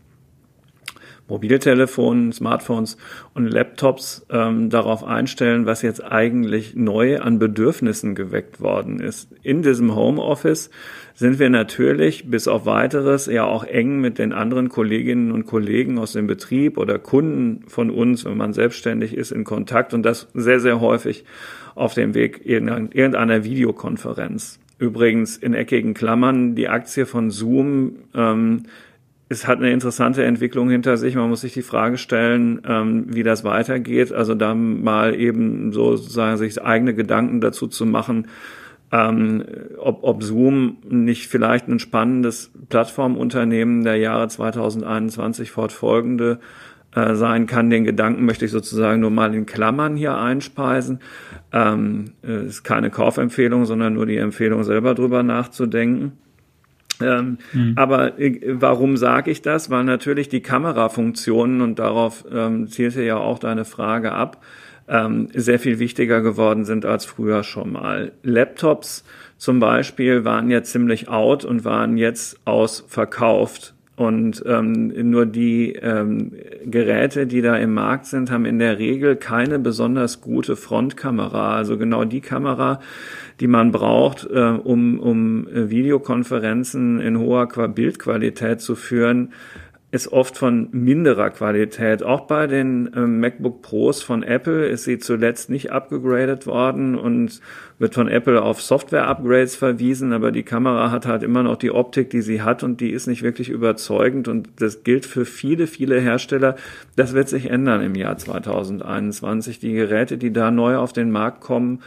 [1.28, 2.96] Mobiltelefonen, Smartphones
[3.34, 9.28] und Laptops ähm, darauf einstellen, was jetzt eigentlich neu an Bedürfnissen geweckt worden ist.
[9.42, 10.70] In diesem Homeoffice
[11.14, 15.98] sind wir natürlich bis auf weiteres ja auch eng mit den anderen Kolleginnen und Kollegen
[15.98, 20.28] aus dem Betrieb oder Kunden von uns, wenn man selbstständig ist, in Kontakt und das
[20.34, 21.24] sehr, sehr häufig
[21.74, 24.58] auf dem Weg irgendeiner Videokonferenz.
[24.78, 28.64] Übrigens in eckigen Klammern, die Aktie von Zoom ähm,
[29.32, 31.16] es hat eine interessante Entwicklung hinter sich.
[31.16, 34.12] Man muss sich die Frage stellen, ähm, wie das weitergeht.
[34.12, 38.28] Also da mal eben sozusagen sich eigene Gedanken dazu zu machen,
[38.92, 39.44] ähm,
[39.78, 46.38] ob, ob Zoom nicht vielleicht ein spannendes Plattformunternehmen der Jahre 2021 fortfolgende
[46.94, 47.70] äh, sein kann.
[47.70, 51.00] Den Gedanken möchte ich sozusagen nur mal in Klammern hier einspeisen.
[51.52, 56.12] Ähm, ist keine Kaufempfehlung, sondern nur die Empfehlung, selber drüber nachzudenken.
[57.02, 57.72] Ähm, mhm.
[57.76, 59.70] Aber äh, warum sage ich das?
[59.70, 64.42] Weil natürlich die Kamerafunktionen, und darauf ähm, zielte ja auch deine Frage ab,
[64.88, 68.12] ähm, sehr viel wichtiger geworden sind als früher schon mal.
[68.22, 69.04] Laptops
[69.36, 73.74] zum Beispiel waren ja ziemlich out und waren jetzt ausverkauft.
[73.94, 76.32] Und ähm, nur die ähm,
[76.64, 81.56] Geräte, die da im Markt sind, haben in der Regel keine besonders gute Frontkamera.
[81.56, 82.80] Also genau die Kamera,
[83.40, 89.32] die man braucht, äh, um, um äh, Videokonferenzen in hoher Bildqualität zu führen,
[89.92, 92.02] ist oft von minderer Qualität.
[92.02, 97.42] Auch bei den äh, MacBook Pros von Apple ist sie zuletzt nicht abgegradet worden und
[97.78, 102.08] wird von Apple auf Software-Upgrades verwiesen, aber die Kamera hat halt immer noch die Optik,
[102.08, 106.00] die sie hat und die ist nicht wirklich überzeugend und das gilt für viele, viele
[106.00, 106.56] Hersteller.
[106.96, 109.58] Das wird sich ändern im Jahr 2021.
[109.58, 111.80] Die Geräte, die da neu auf den Markt kommen,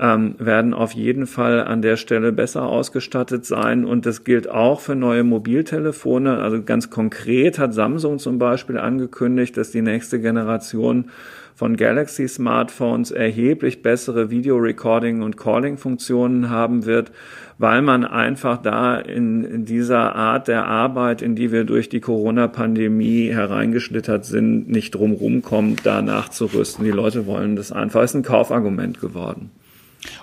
[0.00, 3.84] ähm, werden auf jeden Fall an der Stelle besser ausgestattet sein.
[3.84, 6.38] Und das gilt auch für neue Mobiltelefone.
[6.38, 11.10] Also ganz konkret hat Samsung zum Beispiel angekündigt, dass die nächste Generation
[11.54, 17.12] von Galaxy Smartphones erheblich bessere Video Recording und Calling Funktionen haben wird,
[17.58, 22.00] weil man einfach da in, in dieser Art der Arbeit, in die wir durch die
[22.00, 26.86] Corona-Pandemie hereingeschlittert sind, nicht drumherum kommt, da nachzurüsten.
[26.86, 28.02] Die Leute wollen das einfach.
[28.02, 29.50] Ist ein Kaufargument geworden.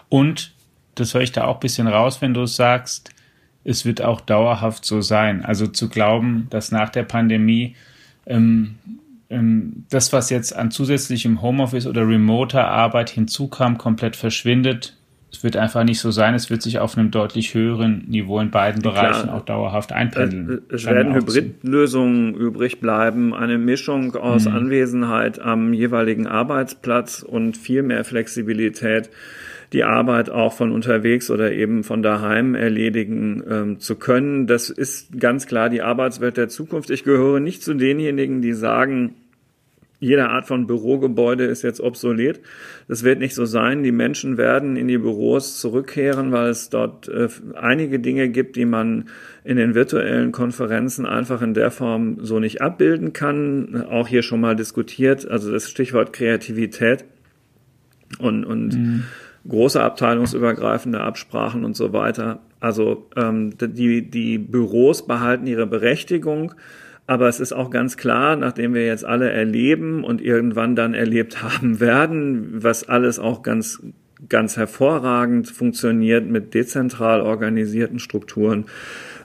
[0.09, 0.53] Und
[0.95, 3.11] das höre ich da auch ein bisschen raus, wenn du sagst,
[3.63, 5.43] es wird auch dauerhaft so sein.
[5.43, 7.75] Also zu glauben, dass nach der Pandemie
[8.25, 8.75] ähm,
[9.29, 14.93] ähm, das, was jetzt an zusätzlichem Homeoffice oder remoter Arbeit hinzukam, komplett verschwindet.
[15.31, 16.33] Es wird einfach nicht so sein.
[16.33, 20.61] Es wird sich auf einem deutlich höheren Niveau in beiden Bereichen Klar, auch dauerhaft einpendeln.
[20.69, 23.33] Es, es werden Hybridlösungen übrig bleiben.
[23.33, 24.55] Eine Mischung aus mhm.
[24.55, 29.09] Anwesenheit am jeweiligen Arbeitsplatz und viel mehr Flexibilität
[29.73, 34.47] die Arbeit auch von unterwegs oder eben von daheim erledigen ähm, zu können.
[34.47, 36.89] Das ist ganz klar die Arbeitswelt der Zukunft.
[36.89, 39.15] Ich gehöre nicht zu denjenigen, die sagen,
[39.99, 42.39] jede Art von Bürogebäude ist jetzt obsolet.
[42.88, 43.82] Das wird nicht so sein.
[43.82, 48.65] Die Menschen werden in die Büros zurückkehren, weil es dort äh, einige Dinge gibt, die
[48.65, 49.06] man
[49.43, 53.86] in den virtuellen Konferenzen einfach in der Form so nicht abbilden kann.
[53.89, 57.06] Auch hier schon mal diskutiert, also das Stichwort Kreativität
[58.19, 59.03] und, und mhm
[59.47, 62.39] große abteilungsübergreifende Absprachen und so weiter.
[62.60, 66.53] Also ähm, die, die Büros behalten ihre Berechtigung,
[67.05, 71.41] aber es ist auch ganz klar, nachdem wir jetzt alle erleben und irgendwann dann erlebt
[71.43, 73.81] haben werden, was alles auch ganz
[74.29, 78.65] ganz hervorragend funktioniert mit dezentral organisierten Strukturen,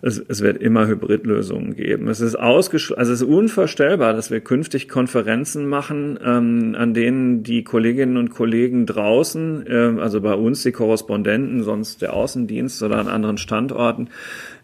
[0.04, 2.08] es, es wird immer Hybridlösungen geben.
[2.08, 7.44] Es ist ausgeschlossen, also es ist unvorstellbar, dass wir künftig Konferenzen machen, ähm, an denen
[7.44, 12.98] die Kolleginnen und Kollegen draußen, äh, also bei uns die Korrespondenten, sonst der Außendienst oder
[12.98, 14.08] an anderen Standorten,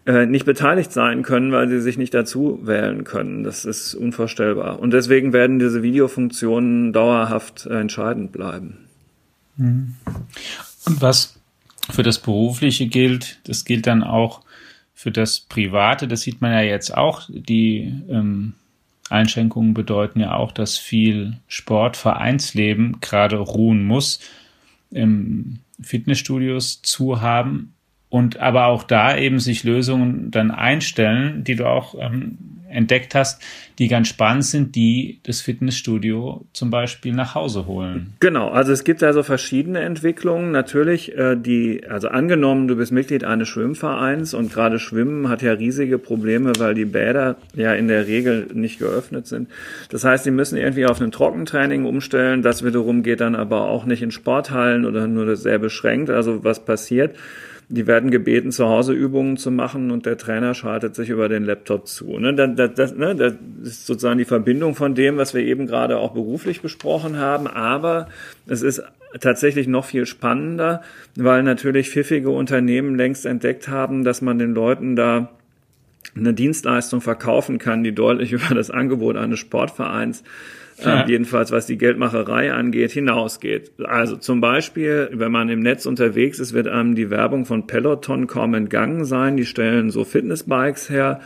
[0.06, 3.44] äh, nicht beteiligt sein können, weil sie sich nicht dazu wählen können.
[3.44, 4.80] Das ist unvorstellbar.
[4.80, 8.88] Und deswegen werden diese Videofunktionen dauerhaft entscheidend bleiben.
[9.56, 9.94] Mhm.
[10.84, 11.38] Und was
[11.90, 14.42] für das Berufliche gilt, das gilt dann auch
[14.98, 18.54] für das Private, das sieht man ja jetzt auch, die ähm,
[19.08, 24.18] Einschränkungen bedeuten ja auch, dass viel Sportvereinsleben gerade ruhen muss,
[24.92, 27.74] ähm, Fitnessstudios zu haben
[28.10, 32.38] und aber auch da eben sich Lösungen dann einstellen, die du auch ähm,
[32.70, 33.42] entdeckt hast,
[33.78, 38.14] die ganz spannend sind, die das Fitnessstudio zum Beispiel nach Hause holen.
[38.20, 40.50] Genau, also es gibt also verschiedene Entwicklungen.
[40.50, 45.52] Natürlich, äh, die, also angenommen, du bist Mitglied eines Schwimmvereins und gerade Schwimmen hat ja
[45.52, 49.48] riesige Probleme, weil die Bäder ja in der Regel nicht geöffnet sind.
[49.90, 52.42] Das heißt, sie müssen irgendwie auf ein Trockentraining umstellen.
[52.42, 56.10] Das wiederum geht dann aber auch nicht in Sporthallen oder nur sehr beschränkt.
[56.10, 57.14] Also was passiert?
[57.70, 61.44] Die werden gebeten, zu Hause Übungen zu machen und der Trainer schaltet sich über den
[61.44, 62.18] Laptop zu.
[62.18, 62.34] Ne?
[62.34, 63.14] Das, das, ne?
[63.14, 67.46] das ist sozusagen die Verbindung von dem, was wir eben gerade auch beruflich besprochen haben.
[67.46, 68.08] Aber
[68.46, 68.82] es ist
[69.20, 70.82] tatsächlich noch viel spannender,
[71.14, 75.30] weil natürlich pfiffige Unternehmen längst entdeckt haben, dass man den Leuten da
[76.16, 80.24] eine Dienstleistung verkaufen kann, die deutlich über das Angebot eines Sportvereins
[80.82, 81.02] ja.
[81.02, 83.72] äh, jedenfalls was die Geldmacherei angeht, hinausgeht.
[83.84, 88.26] Also zum Beispiel, wenn man im Netz unterwegs ist, wird einem die Werbung von Peloton
[88.26, 89.36] kaum entgangen sein.
[89.36, 91.20] Die stellen so Fitnessbikes her,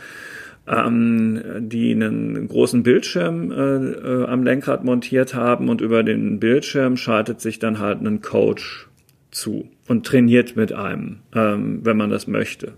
[0.67, 6.97] ähm, die einen großen Bildschirm äh, äh, am Lenkrad montiert haben und über den Bildschirm
[6.97, 8.87] schaltet sich dann halt ein Coach
[9.31, 12.73] zu und trainiert mit einem, ähm, wenn man das möchte.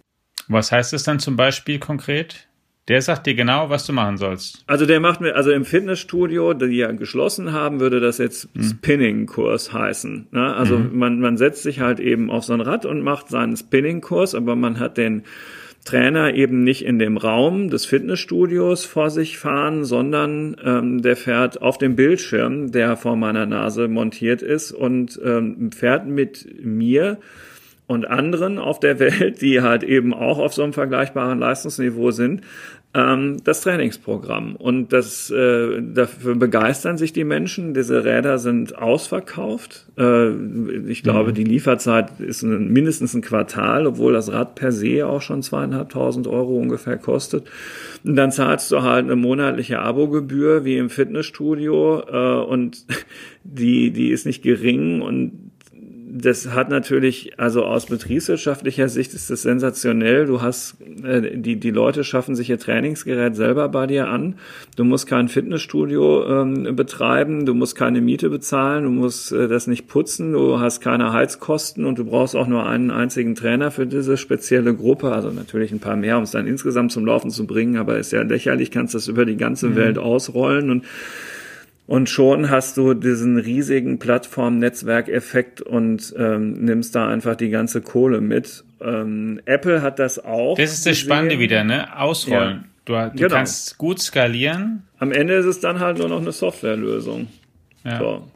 [0.47, 2.47] Was heißt es dann zum Beispiel konkret?
[2.87, 4.63] Der sagt dir genau, was du machen sollst.
[4.67, 8.61] Also der macht mir, also im Fitnessstudio, die ja geschlossen haben, würde das jetzt mhm.
[8.63, 10.27] Spinning-Kurs heißen.
[10.31, 10.53] Ne?
[10.53, 10.97] Also mhm.
[10.97, 14.55] man, man setzt sich halt eben auf so ein Rad und macht seinen Spinning-Kurs, aber
[14.55, 15.23] man hat den
[15.83, 21.61] Trainer eben nicht in dem Raum des Fitnessstudios vor sich fahren, sondern ähm, der fährt
[21.61, 27.19] auf dem Bildschirm, der vor meiner Nase montiert ist und ähm, fährt mit mir
[27.87, 32.41] und anderen auf der Welt, die halt eben auch auf so einem vergleichbaren Leistungsniveau sind,
[32.95, 34.55] ähm, das Trainingsprogramm.
[34.55, 37.73] Und das, äh, dafür begeistern sich die Menschen.
[37.73, 39.87] Diese Räder sind ausverkauft.
[39.97, 40.29] Äh,
[40.87, 41.35] ich glaube, mhm.
[41.35, 46.25] die Lieferzeit ist ein, mindestens ein Quartal, obwohl das Rad per se auch schon zweieinhalbtausend
[46.25, 47.43] Euro ungefähr kostet.
[48.03, 52.85] Und dann zahlst du halt eine monatliche Abogebühr wie im Fitnessstudio äh, und
[53.43, 55.51] die, die ist nicht gering und
[56.17, 60.25] das hat natürlich, also aus betriebswirtschaftlicher Sicht ist das sensationell.
[60.25, 64.35] Du hast, äh, die, die Leute schaffen sich ihr Trainingsgerät selber bei dir an.
[64.77, 69.67] Du musst kein Fitnessstudio ähm, betreiben, du musst keine Miete bezahlen, du musst äh, das
[69.67, 73.85] nicht putzen, du hast keine Heizkosten und du brauchst auch nur einen einzigen Trainer für
[73.85, 75.11] diese spezielle Gruppe.
[75.11, 78.13] Also natürlich ein paar mehr, um es dann insgesamt zum Laufen zu bringen, aber ist
[78.13, 79.75] ja lächerlich, kannst das über die ganze mhm.
[79.75, 80.85] Welt ausrollen und
[81.87, 88.21] und schon hast du diesen riesigen Plattform-Netzwerkeffekt und ähm, nimmst da einfach die ganze Kohle
[88.21, 88.63] mit.
[88.81, 90.57] Ähm, Apple hat das auch.
[90.57, 91.05] Das ist das gesehen.
[91.05, 91.95] Spannende wieder, ne?
[91.99, 92.65] Ausrollen.
[92.87, 93.09] Ja.
[93.09, 93.35] Du, du genau.
[93.35, 94.83] kannst gut skalieren.
[94.97, 97.27] Am Ende ist es dann halt nur noch eine Softwarelösung.
[97.83, 97.99] Ja.
[97.99, 98.27] So.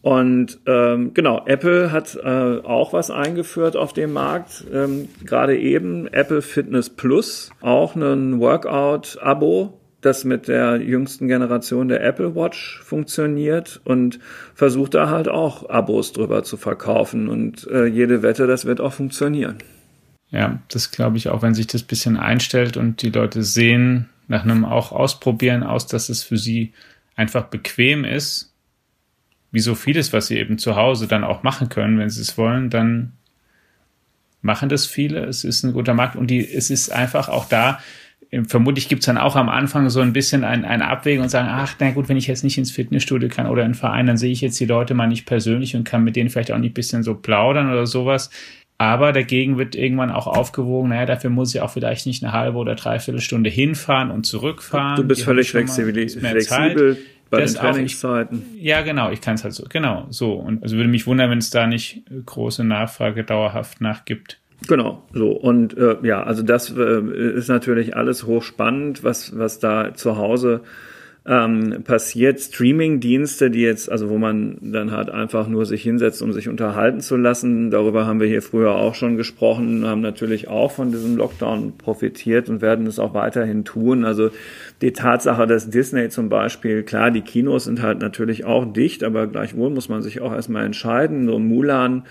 [0.00, 4.64] Und ähm, genau, Apple hat äh, auch was eingeführt auf dem Markt.
[4.72, 12.02] Ähm, Gerade eben Apple Fitness Plus, auch ein Workout-Abo das mit der jüngsten Generation der
[12.02, 14.18] Apple Watch funktioniert und
[14.54, 17.28] versucht da halt auch Abos drüber zu verkaufen.
[17.28, 19.58] Und äh, jede Wette, das wird auch funktionieren.
[20.30, 24.42] Ja, das glaube ich auch, wenn sich das bisschen einstellt und die Leute sehen nach
[24.42, 26.72] einem auch Ausprobieren aus, dass es für sie
[27.14, 28.52] einfach bequem ist,
[29.52, 32.36] wie so vieles, was sie eben zu Hause dann auch machen können, wenn sie es
[32.36, 33.12] wollen, dann
[34.42, 35.24] machen das viele.
[35.24, 37.78] Es ist ein guter Markt und die, es ist einfach auch da,
[38.46, 41.48] vermutlich gibt es dann auch am Anfang so ein bisschen ein, eine Abwägung und sagen,
[41.50, 44.16] ach, na gut, wenn ich jetzt nicht ins Fitnessstudio kann oder in einen Verein, dann
[44.16, 46.70] sehe ich jetzt die Leute mal nicht persönlich und kann mit denen vielleicht auch nicht
[46.70, 48.30] ein bisschen so plaudern oder sowas.
[48.76, 52.58] Aber dagegen wird irgendwann auch aufgewogen, naja, dafür muss ich auch vielleicht nicht eine halbe
[52.58, 54.96] oder dreiviertel Stunde hinfahren und zurückfahren.
[54.96, 56.98] Du bist die völlig flexibel, flexibel
[57.30, 58.42] bei den Trainingszeiten.
[58.56, 60.34] Ich, ja, genau, ich kann es halt so, genau, so.
[60.34, 64.40] Und also würde mich wundern, wenn es da nicht große Nachfrage dauerhaft nach gibt.
[64.68, 69.94] Genau, so und äh, ja, also das äh, ist natürlich alles hochspannend, was was da
[69.94, 70.62] zu Hause
[71.26, 72.40] ähm, passiert.
[72.40, 77.00] Streaming-Dienste, die jetzt, also wo man dann halt einfach nur sich hinsetzt, um sich unterhalten
[77.00, 77.70] zu lassen.
[77.70, 82.48] Darüber haben wir hier früher auch schon gesprochen, haben natürlich auch von diesem Lockdown profitiert
[82.50, 84.04] und werden es auch weiterhin tun.
[84.04, 84.30] Also
[84.82, 89.26] die Tatsache, dass Disney zum Beispiel, klar, die Kinos sind halt natürlich auch dicht, aber
[89.26, 91.26] gleichwohl muss man sich auch erstmal entscheiden.
[91.26, 92.02] So Mulan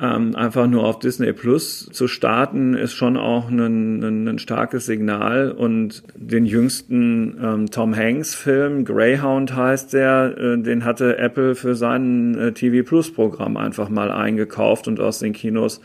[0.00, 4.86] ähm, einfach nur auf Disney Plus zu starten, ist schon auch ein, ein, ein starkes
[4.86, 5.52] Signal.
[5.52, 12.36] Und den jüngsten ähm, Tom Hanks-Film, Greyhound heißt der, äh, den hatte Apple für sein
[12.38, 15.80] äh, TV Plus-Programm einfach mal eingekauft und aus den Kinos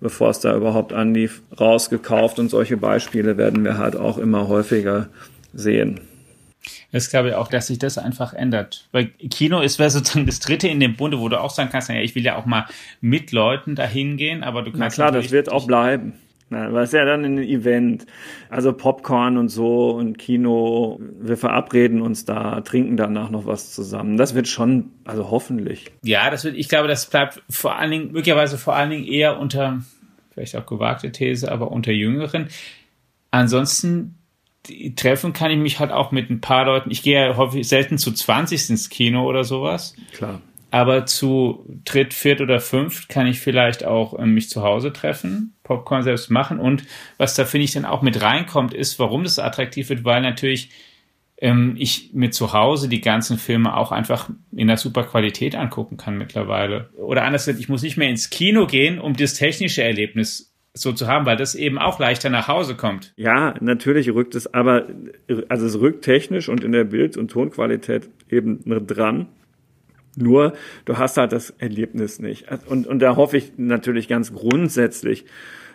[0.00, 2.38] bevor es da überhaupt anlief, rausgekauft.
[2.38, 5.08] Und solche Beispiele werden wir halt auch immer häufiger
[5.54, 6.00] sehen.
[6.94, 8.86] Das glaube ich auch, dass sich das einfach ändert.
[8.92, 11.88] Weil Kino ist wäre sozusagen das dritte in dem Bunde, wo du auch sagen kannst,
[11.88, 12.66] ja, ich will ja auch mal
[13.00, 14.96] mit Leuten dahin gehen, aber du kannst.
[14.96, 16.12] Na klar, das wird auch bleiben.
[16.50, 18.06] Na, das ist ja dann ein Event.
[18.48, 21.00] Also Popcorn und so und Kino.
[21.18, 24.16] Wir verabreden uns da, trinken danach noch was zusammen.
[24.16, 25.90] Das wird schon, also hoffentlich.
[26.04, 29.40] Ja, das wird, ich glaube, das bleibt vor allen Dingen, möglicherweise vor allen Dingen eher
[29.40, 29.82] unter,
[30.32, 32.46] vielleicht auch gewagte These, aber unter Jüngeren.
[33.32, 34.14] Ansonsten
[34.96, 36.90] treffen kann ich mich halt auch mit ein paar Leuten.
[36.90, 39.94] Ich gehe ja häufig selten zu 20 ins Kino oder sowas.
[40.12, 40.40] Klar.
[40.70, 45.54] Aber zu dritt, viert oder fünft kann ich vielleicht auch äh, mich zu Hause treffen,
[45.62, 46.58] Popcorn selbst machen.
[46.58, 46.82] Und
[47.16, 50.70] was da finde ich dann auch mit reinkommt, ist, warum das attraktiv wird, weil natürlich
[51.38, 55.96] ähm, ich mir zu Hause die ganzen Filme auch einfach in der super Qualität angucken
[55.96, 56.90] kann mittlerweile.
[56.96, 60.92] Oder anders gesagt, ich muss nicht mehr ins Kino gehen, um das technische Erlebnis so
[60.92, 63.12] zu haben, weil das eben auch leichter nach Hause kommt.
[63.16, 64.88] Ja, natürlich rückt es, aber
[65.48, 69.28] also es rückt technisch und in der Bild- und Tonqualität eben dran.
[70.16, 70.52] Nur
[70.84, 72.46] du hast halt das Erlebnis nicht.
[72.66, 75.24] Und, und da hoffe ich natürlich ganz grundsätzlich,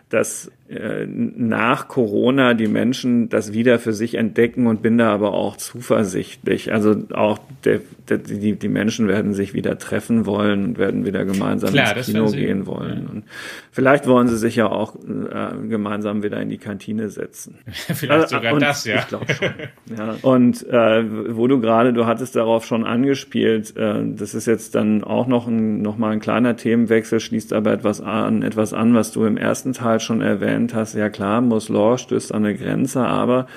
[0.09, 5.33] dass äh, nach Corona die Menschen das wieder für sich entdecken und bin da aber
[5.33, 6.71] auch zuversichtlich.
[6.71, 11.25] Also auch der, der, die, die Menschen werden sich wieder treffen wollen und werden wieder
[11.25, 13.03] gemeinsam Klar, ins Kino gehen wollen.
[13.03, 13.09] Ja.
[13.11, 13.23] Und
[13.71, 17.59] vielleicht wollen sie sich ja auch äh, gemeinsam wieder in die Kantine setzen.
[17.65, 18.99] vielleicht also, sogar und das, ja.
[18.99, 19.49] Ich glaube schon.
[19.95, 20.15] ja.
[20.23, 25.03] Und äh, wo du gerade, du hattest darauf schon angespielt, äh, das ist jetzt dann
[25.03, 29.11] auch noch ein, noch mal ein kleiner Themenwechsel, schließt aber etwas an, etwas an, was
[29.11, 30.95] du im ersten Teil schon erwähnt hast.
[30.95, 33.47] Ja klar, Moslor stößt an eine Grenze, aber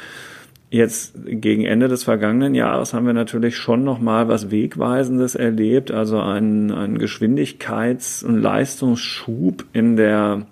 [0.72, 5.90] Jetzt gegen Ende des vergangenen Jahres haben wir natürlich schon noch mal was Wegweisendes erlebt,
[5.90, 10.46] also einen, einen Geschwindigkeits- und Leistungsschub in der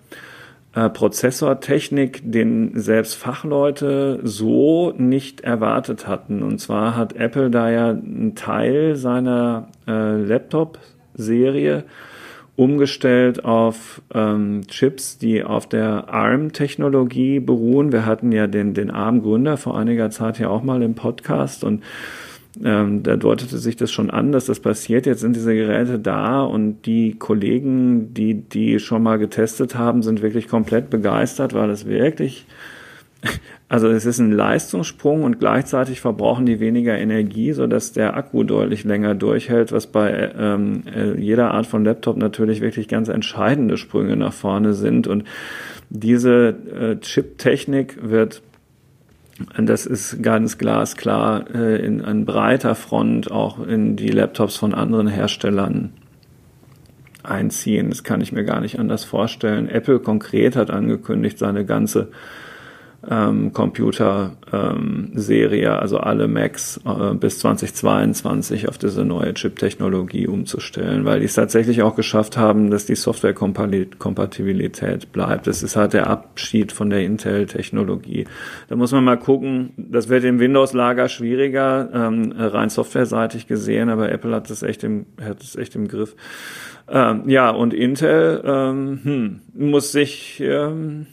[0.74, 6.43] äh, Prozessortechnik, den selbst Fachleute so nicht erwartet hatten.
[6.43, 11.84] Und zwar hat Apple da ja einen Teil seiner äh, Laptop-Serie
[12.57, 17.92] umgestellt auf ähm, Chips, die auf der ARM-Technologie beruhen.
[17.92, 21.82] Wir hatten ja den, den ARM-Gründer vor einiger Zeit ja auch mal im Podcast und
[22.64, 25.07] ähm, da deutete sich das schon an, dass das passiert.
[25.07, 30.20] Jetzt sind diese Geräte da und die Kollegen, die die schon mal getestet haben, sind
[30.20, 32.46] wirklich komplett begeistert, weil es wirklich
[33.68, 38.44] also es ist ein Leistungssprung und gleichzeitig verbrauchen die weniger Energie, so dass der Akku
[38.44, 43.76] deutlich länger durchhält, was bei ähm, äh, jeder Art von Laptop natürlich wirklich ganz entscheidende
[43.76, 45.06] Sprünge nach vorne sind.
[45.06, 45.24] Und
[45.90, 48.42] diese äh, Chip-Technik wird
[49.56, 55.06] das ist ganz glasklar äh, in an breiter Front auch in die Laptops von anderen
[55.06, 55.94] Herstellern
[57.22, 57.90] einziehen.
[57.90, 59.68] Das kann ich mir gar nicht anders vorstellen.
[59.68, 62.08] Apple konkret hat angekündigt, seine ganze
[63.09, 71.20] ähm, Computer-Serie, ähm, also alle Macs äh, bis 2022 auf diese neue Chip-Technologie umzustellen, weil
[71.20, 75.46] die es tatsächlich auch geschafft haben, dass die Software-Kompatibilität bleibt.
[75.46, 78.26] Das ist halt der Abschied von der Intel-Technologie.
[78.68, 84.12] Da muss man mal gucken, das wird im Windows-Lager schwieriger, ähm, rein softwareseitig gesehen, aber
[84.12, 86.14] Apple hat es echt im, hat es echt im Griff.
[86.88, 91.07] Ähm, ja, und Intel ähm, hm, muss sich ähm,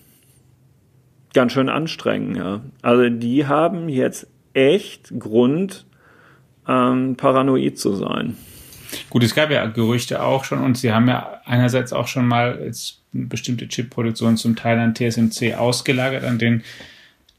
[1.33, 2.35] ganz schön anstrengen.
[2.35, 2.61] Ja.
[2.81, 5.85] Also die haben jetzt echt Grund,
[6.67, 8.35] ähm, paranoid zu sein.
[9.09, 12.71] Gut, es gab ja Gerüchte auch schon und sie haben ja einerseits auch schon mal
[13.11, 16.63] bestimmte Chip-Produktion zum Teil an TSMC ausgelagert, an den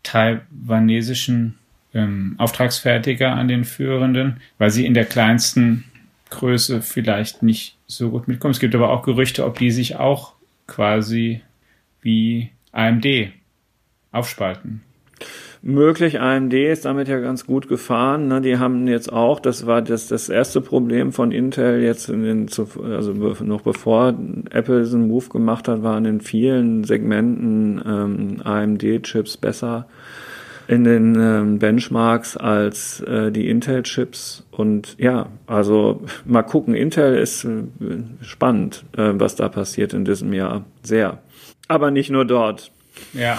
[0.03, 1.59] taiwanesischen
[1.95, 5.85] ähm, Auftragsfertiger, an den führenden, weil sie in der kleinsten
[6.31, 8.53] Größe vielleicht nicht so gut mitkommen.
[8.53, 10.35] Es gibt aber auch Gerüchte, ob die sich auch
[10.67, 11.41] quasi
[12.03, 13.33] wie AMD
[14.13, 14.83] aufspalten.
[15.61, 18.29] Möglich, AMD ist damit ja ganz gut gefahren.
[18.29, 18.41] Ne?
[18.41, 22.49] Die haben jetzt auch, das war das, das erste Problem von Intel jetzt in den,
[22.49, 24.15] also noch bevor
[24.51, 29.89] Apple diesen Move gemacht hat, waren in vielen Segmenten ähm, AMD-Chips besser
[30.69, 34.45] in den ähm, Benchmarks als äh, die Intel-Chips.
[34.53, 37.65] Und ja, also mal gucken, Intel ist äh,
[38.21, 40.67] spannend, äh, was da passiert in diesem Jahr.
[40.83, 41.19] Sehr.
[41.67, 42.71] Aber nicht nur dort.
[43.15, 43.39] Ja,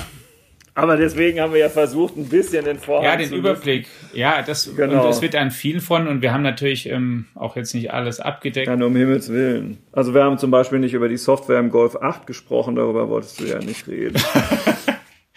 [0.79, 3.87] aber deswegen haben wir ja versucht, ein bisschen den Vorhang Ja, den Überblick.
[4.13, 5.05] Ja, das genau.
[5.05, 8.19] und es wird an viel von und wir haben natürlich ähm, auch jetzt nicht alles
[8.19, 8.67] abgedeckt.
[8.67, 9.77] Ja, nur um Himmels Willen.
[9.91, 13.39] Also wir haben zum Beispiel nicht über die Software im Golf 8 gesprochen, darüber wolltest
[13.39, 14.21] du ja nicht reden.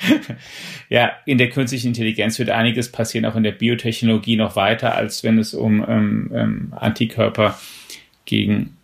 [0.88, 5.24] ja, in der künstlichen Intelligenz wird einiges passieren, auch in der Biotechnologie noch weiter, als
[5.24, 7.58] wenn es um ähm, ähm, Antikörper
[8.24, 8.76] gegen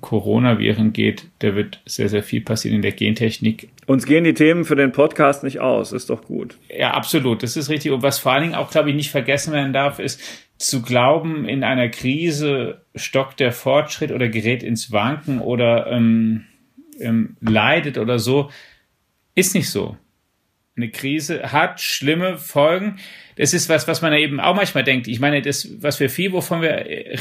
[0.00, 3.68] Coronaviren geht, da wird sehr, sehr viel passieren in der Gentechnik.
[3.86, 6.58] Uns gehen die Themen für den Podcast nicht aus, ist doch gut.
[6.76, 7.92] Ja, absolut, das ist richtig.
[7.92, 10.20] Und was vor allen Dingen auch, glaube ich, nicht vergessen werden darf, ist
[10.58, 16.44] zu glauben, in einer Krise stockt der Fortschritt oder gerät ins Wanken oder ähm,
[16.98, 18.50] ähm, leidet oder so,
[19.34, 19.96] ist nicht so.
[20.76, 22.98] Eine Krise hat schlimme Folgen.
[23.38, 25.06] Das ist was, was man eben auch manchmal denkt.
[25.06, 26.70] Ich meine, das, was wir viel, wovon wir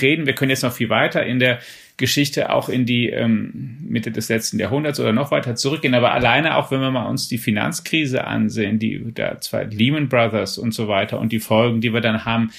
[0.02, 1.60] reden, wir können jetzt noch viel weiter in der
[1.98, 5.94] Geschichte auch in die ähm, Mitte des letzten Jahrhunderts oder noch weiter zurückgehen.
[5.94, 10.58] Aber alleine auch, wenn wir mal uns die Finanzkrise ansehen, die da zwei Lehman Brothers
[10.58, 12.52] und so weiter und die Folgen, die wir dann haben,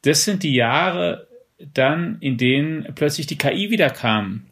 [0.00, 1.28] das sind die Jahre
[1.74, 4.46] dann, in denen plötzlich die KI wieder kam.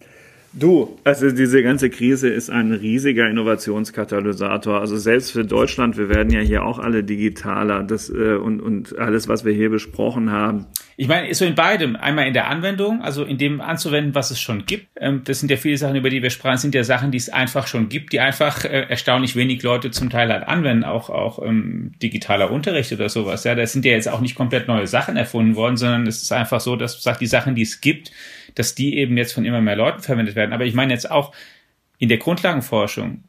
[0.55, 4.81] Du, also diese ganze Krise ist ein riesiger Innovationskatalysator.
[4.81, 8.99] Also selbst für Deutschland, wir werden ja hier auch alle digitaler das, äh, und, und
[8.99, 10.67] alles, was wir hier besprochen haben.
[10.99, 11.97] Ich meine, so in beidem.
[11.97, 14.89] Einmal in der Anwendung, also in dem anzuwenden, was es schon gibt.
[14.97, 17.31] Ähm, das sind ja viele Sachen, über die wir sprachen, sind ja Sachen, die es
[17.31, 21.43] einfach schon gibt, die einfach äh, erstaunlich wenig Leute zum Teil halt anwenden, auch, auch
[21.43, 23.45] ähm, digitaler Unterricht oder sowas.
[23.45, 26.33] Ja, das sind ja jetzt auch nicht komplett neue Sachen erfunden worden, sondern es ist
[26.33, 28.13] einfach so, dass die Sachen, die es gibt,
[28.55, 30.53] dass die eben jetzt von immer mehr Leuten verwendet werden.
[30.53, 31.35] Aber ich meine jetzt auch
[31.99, 33.25] in der Grundlagenforschung,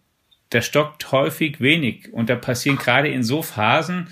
[0.50, 4.08] da stockt häufig wenig und da passieren gerade in so Phasen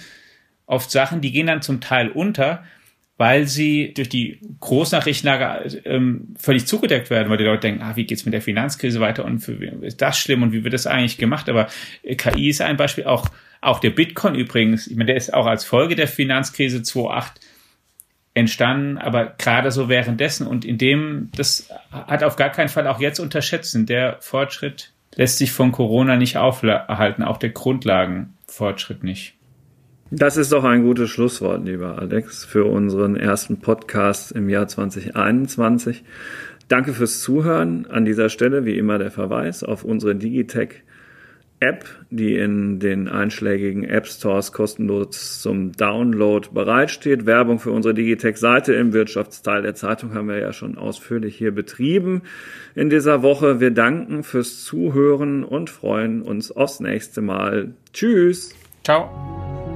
[0.66, 2.64] oft Sachen, die gehen dann zum Teil unter,
[3.18, 8.06] weil sie durch die Großnachrichtenlage ähm, völlig zugedeckt werden, weil die Leute denken, ah, wie
[8.06, 11.18] geht's mit der Finanzkrise weiter und für, ist das schlimm und wie wird das eigentlich
[11.18, 11.50] gemacht?
[11.50, 11.68] Aber
[12.04, 13.28] KI ist ein Beispiel, auch,
[13.60, 17.40] auch der Bitcoin übrigens, ich meine, der ist auch als Folge der Finanzkrise 2008
[18.34, 23.00] entstanden, aber gerade so währenddessen und in dem, das hat auf gar keinen Fall auch
[23.00, 23.86] jetzt unterschätzen.
[23.86, 29.36] Der Fortschritt lässt sich von Corona nicht aufhalten, auch der Grundlagenfortschritt nicht.
[30.14, 36.04] Das ist doch ein gutes Schlusswort, lieber Alex, für unseren ersten Podcast im Jahr 2021.
[36.68, 37.86] Danke fürs Zuhören.
[37.90, 40.84] An dieser Stelle wie immer der Verweis auf unsere Digitech
[41.62, 47.28] App, die in den einschlägigen App Stores kostenlos zum Download bereitsteht.
[47.28, 52.24] Werbung für unsere Digitech-Seite im Wirtschaftsteil der Zeitung haben wir ja schon ausführlich hier betrieben
[52.74, 53.60] in dieser Woche.
[53.60, 57.76] Wir danken fürs Zuhören und freuen uns aufs nächste Mal.
[57.94, 58.56] Tschüss.
[58.84, 59.71] Ciao.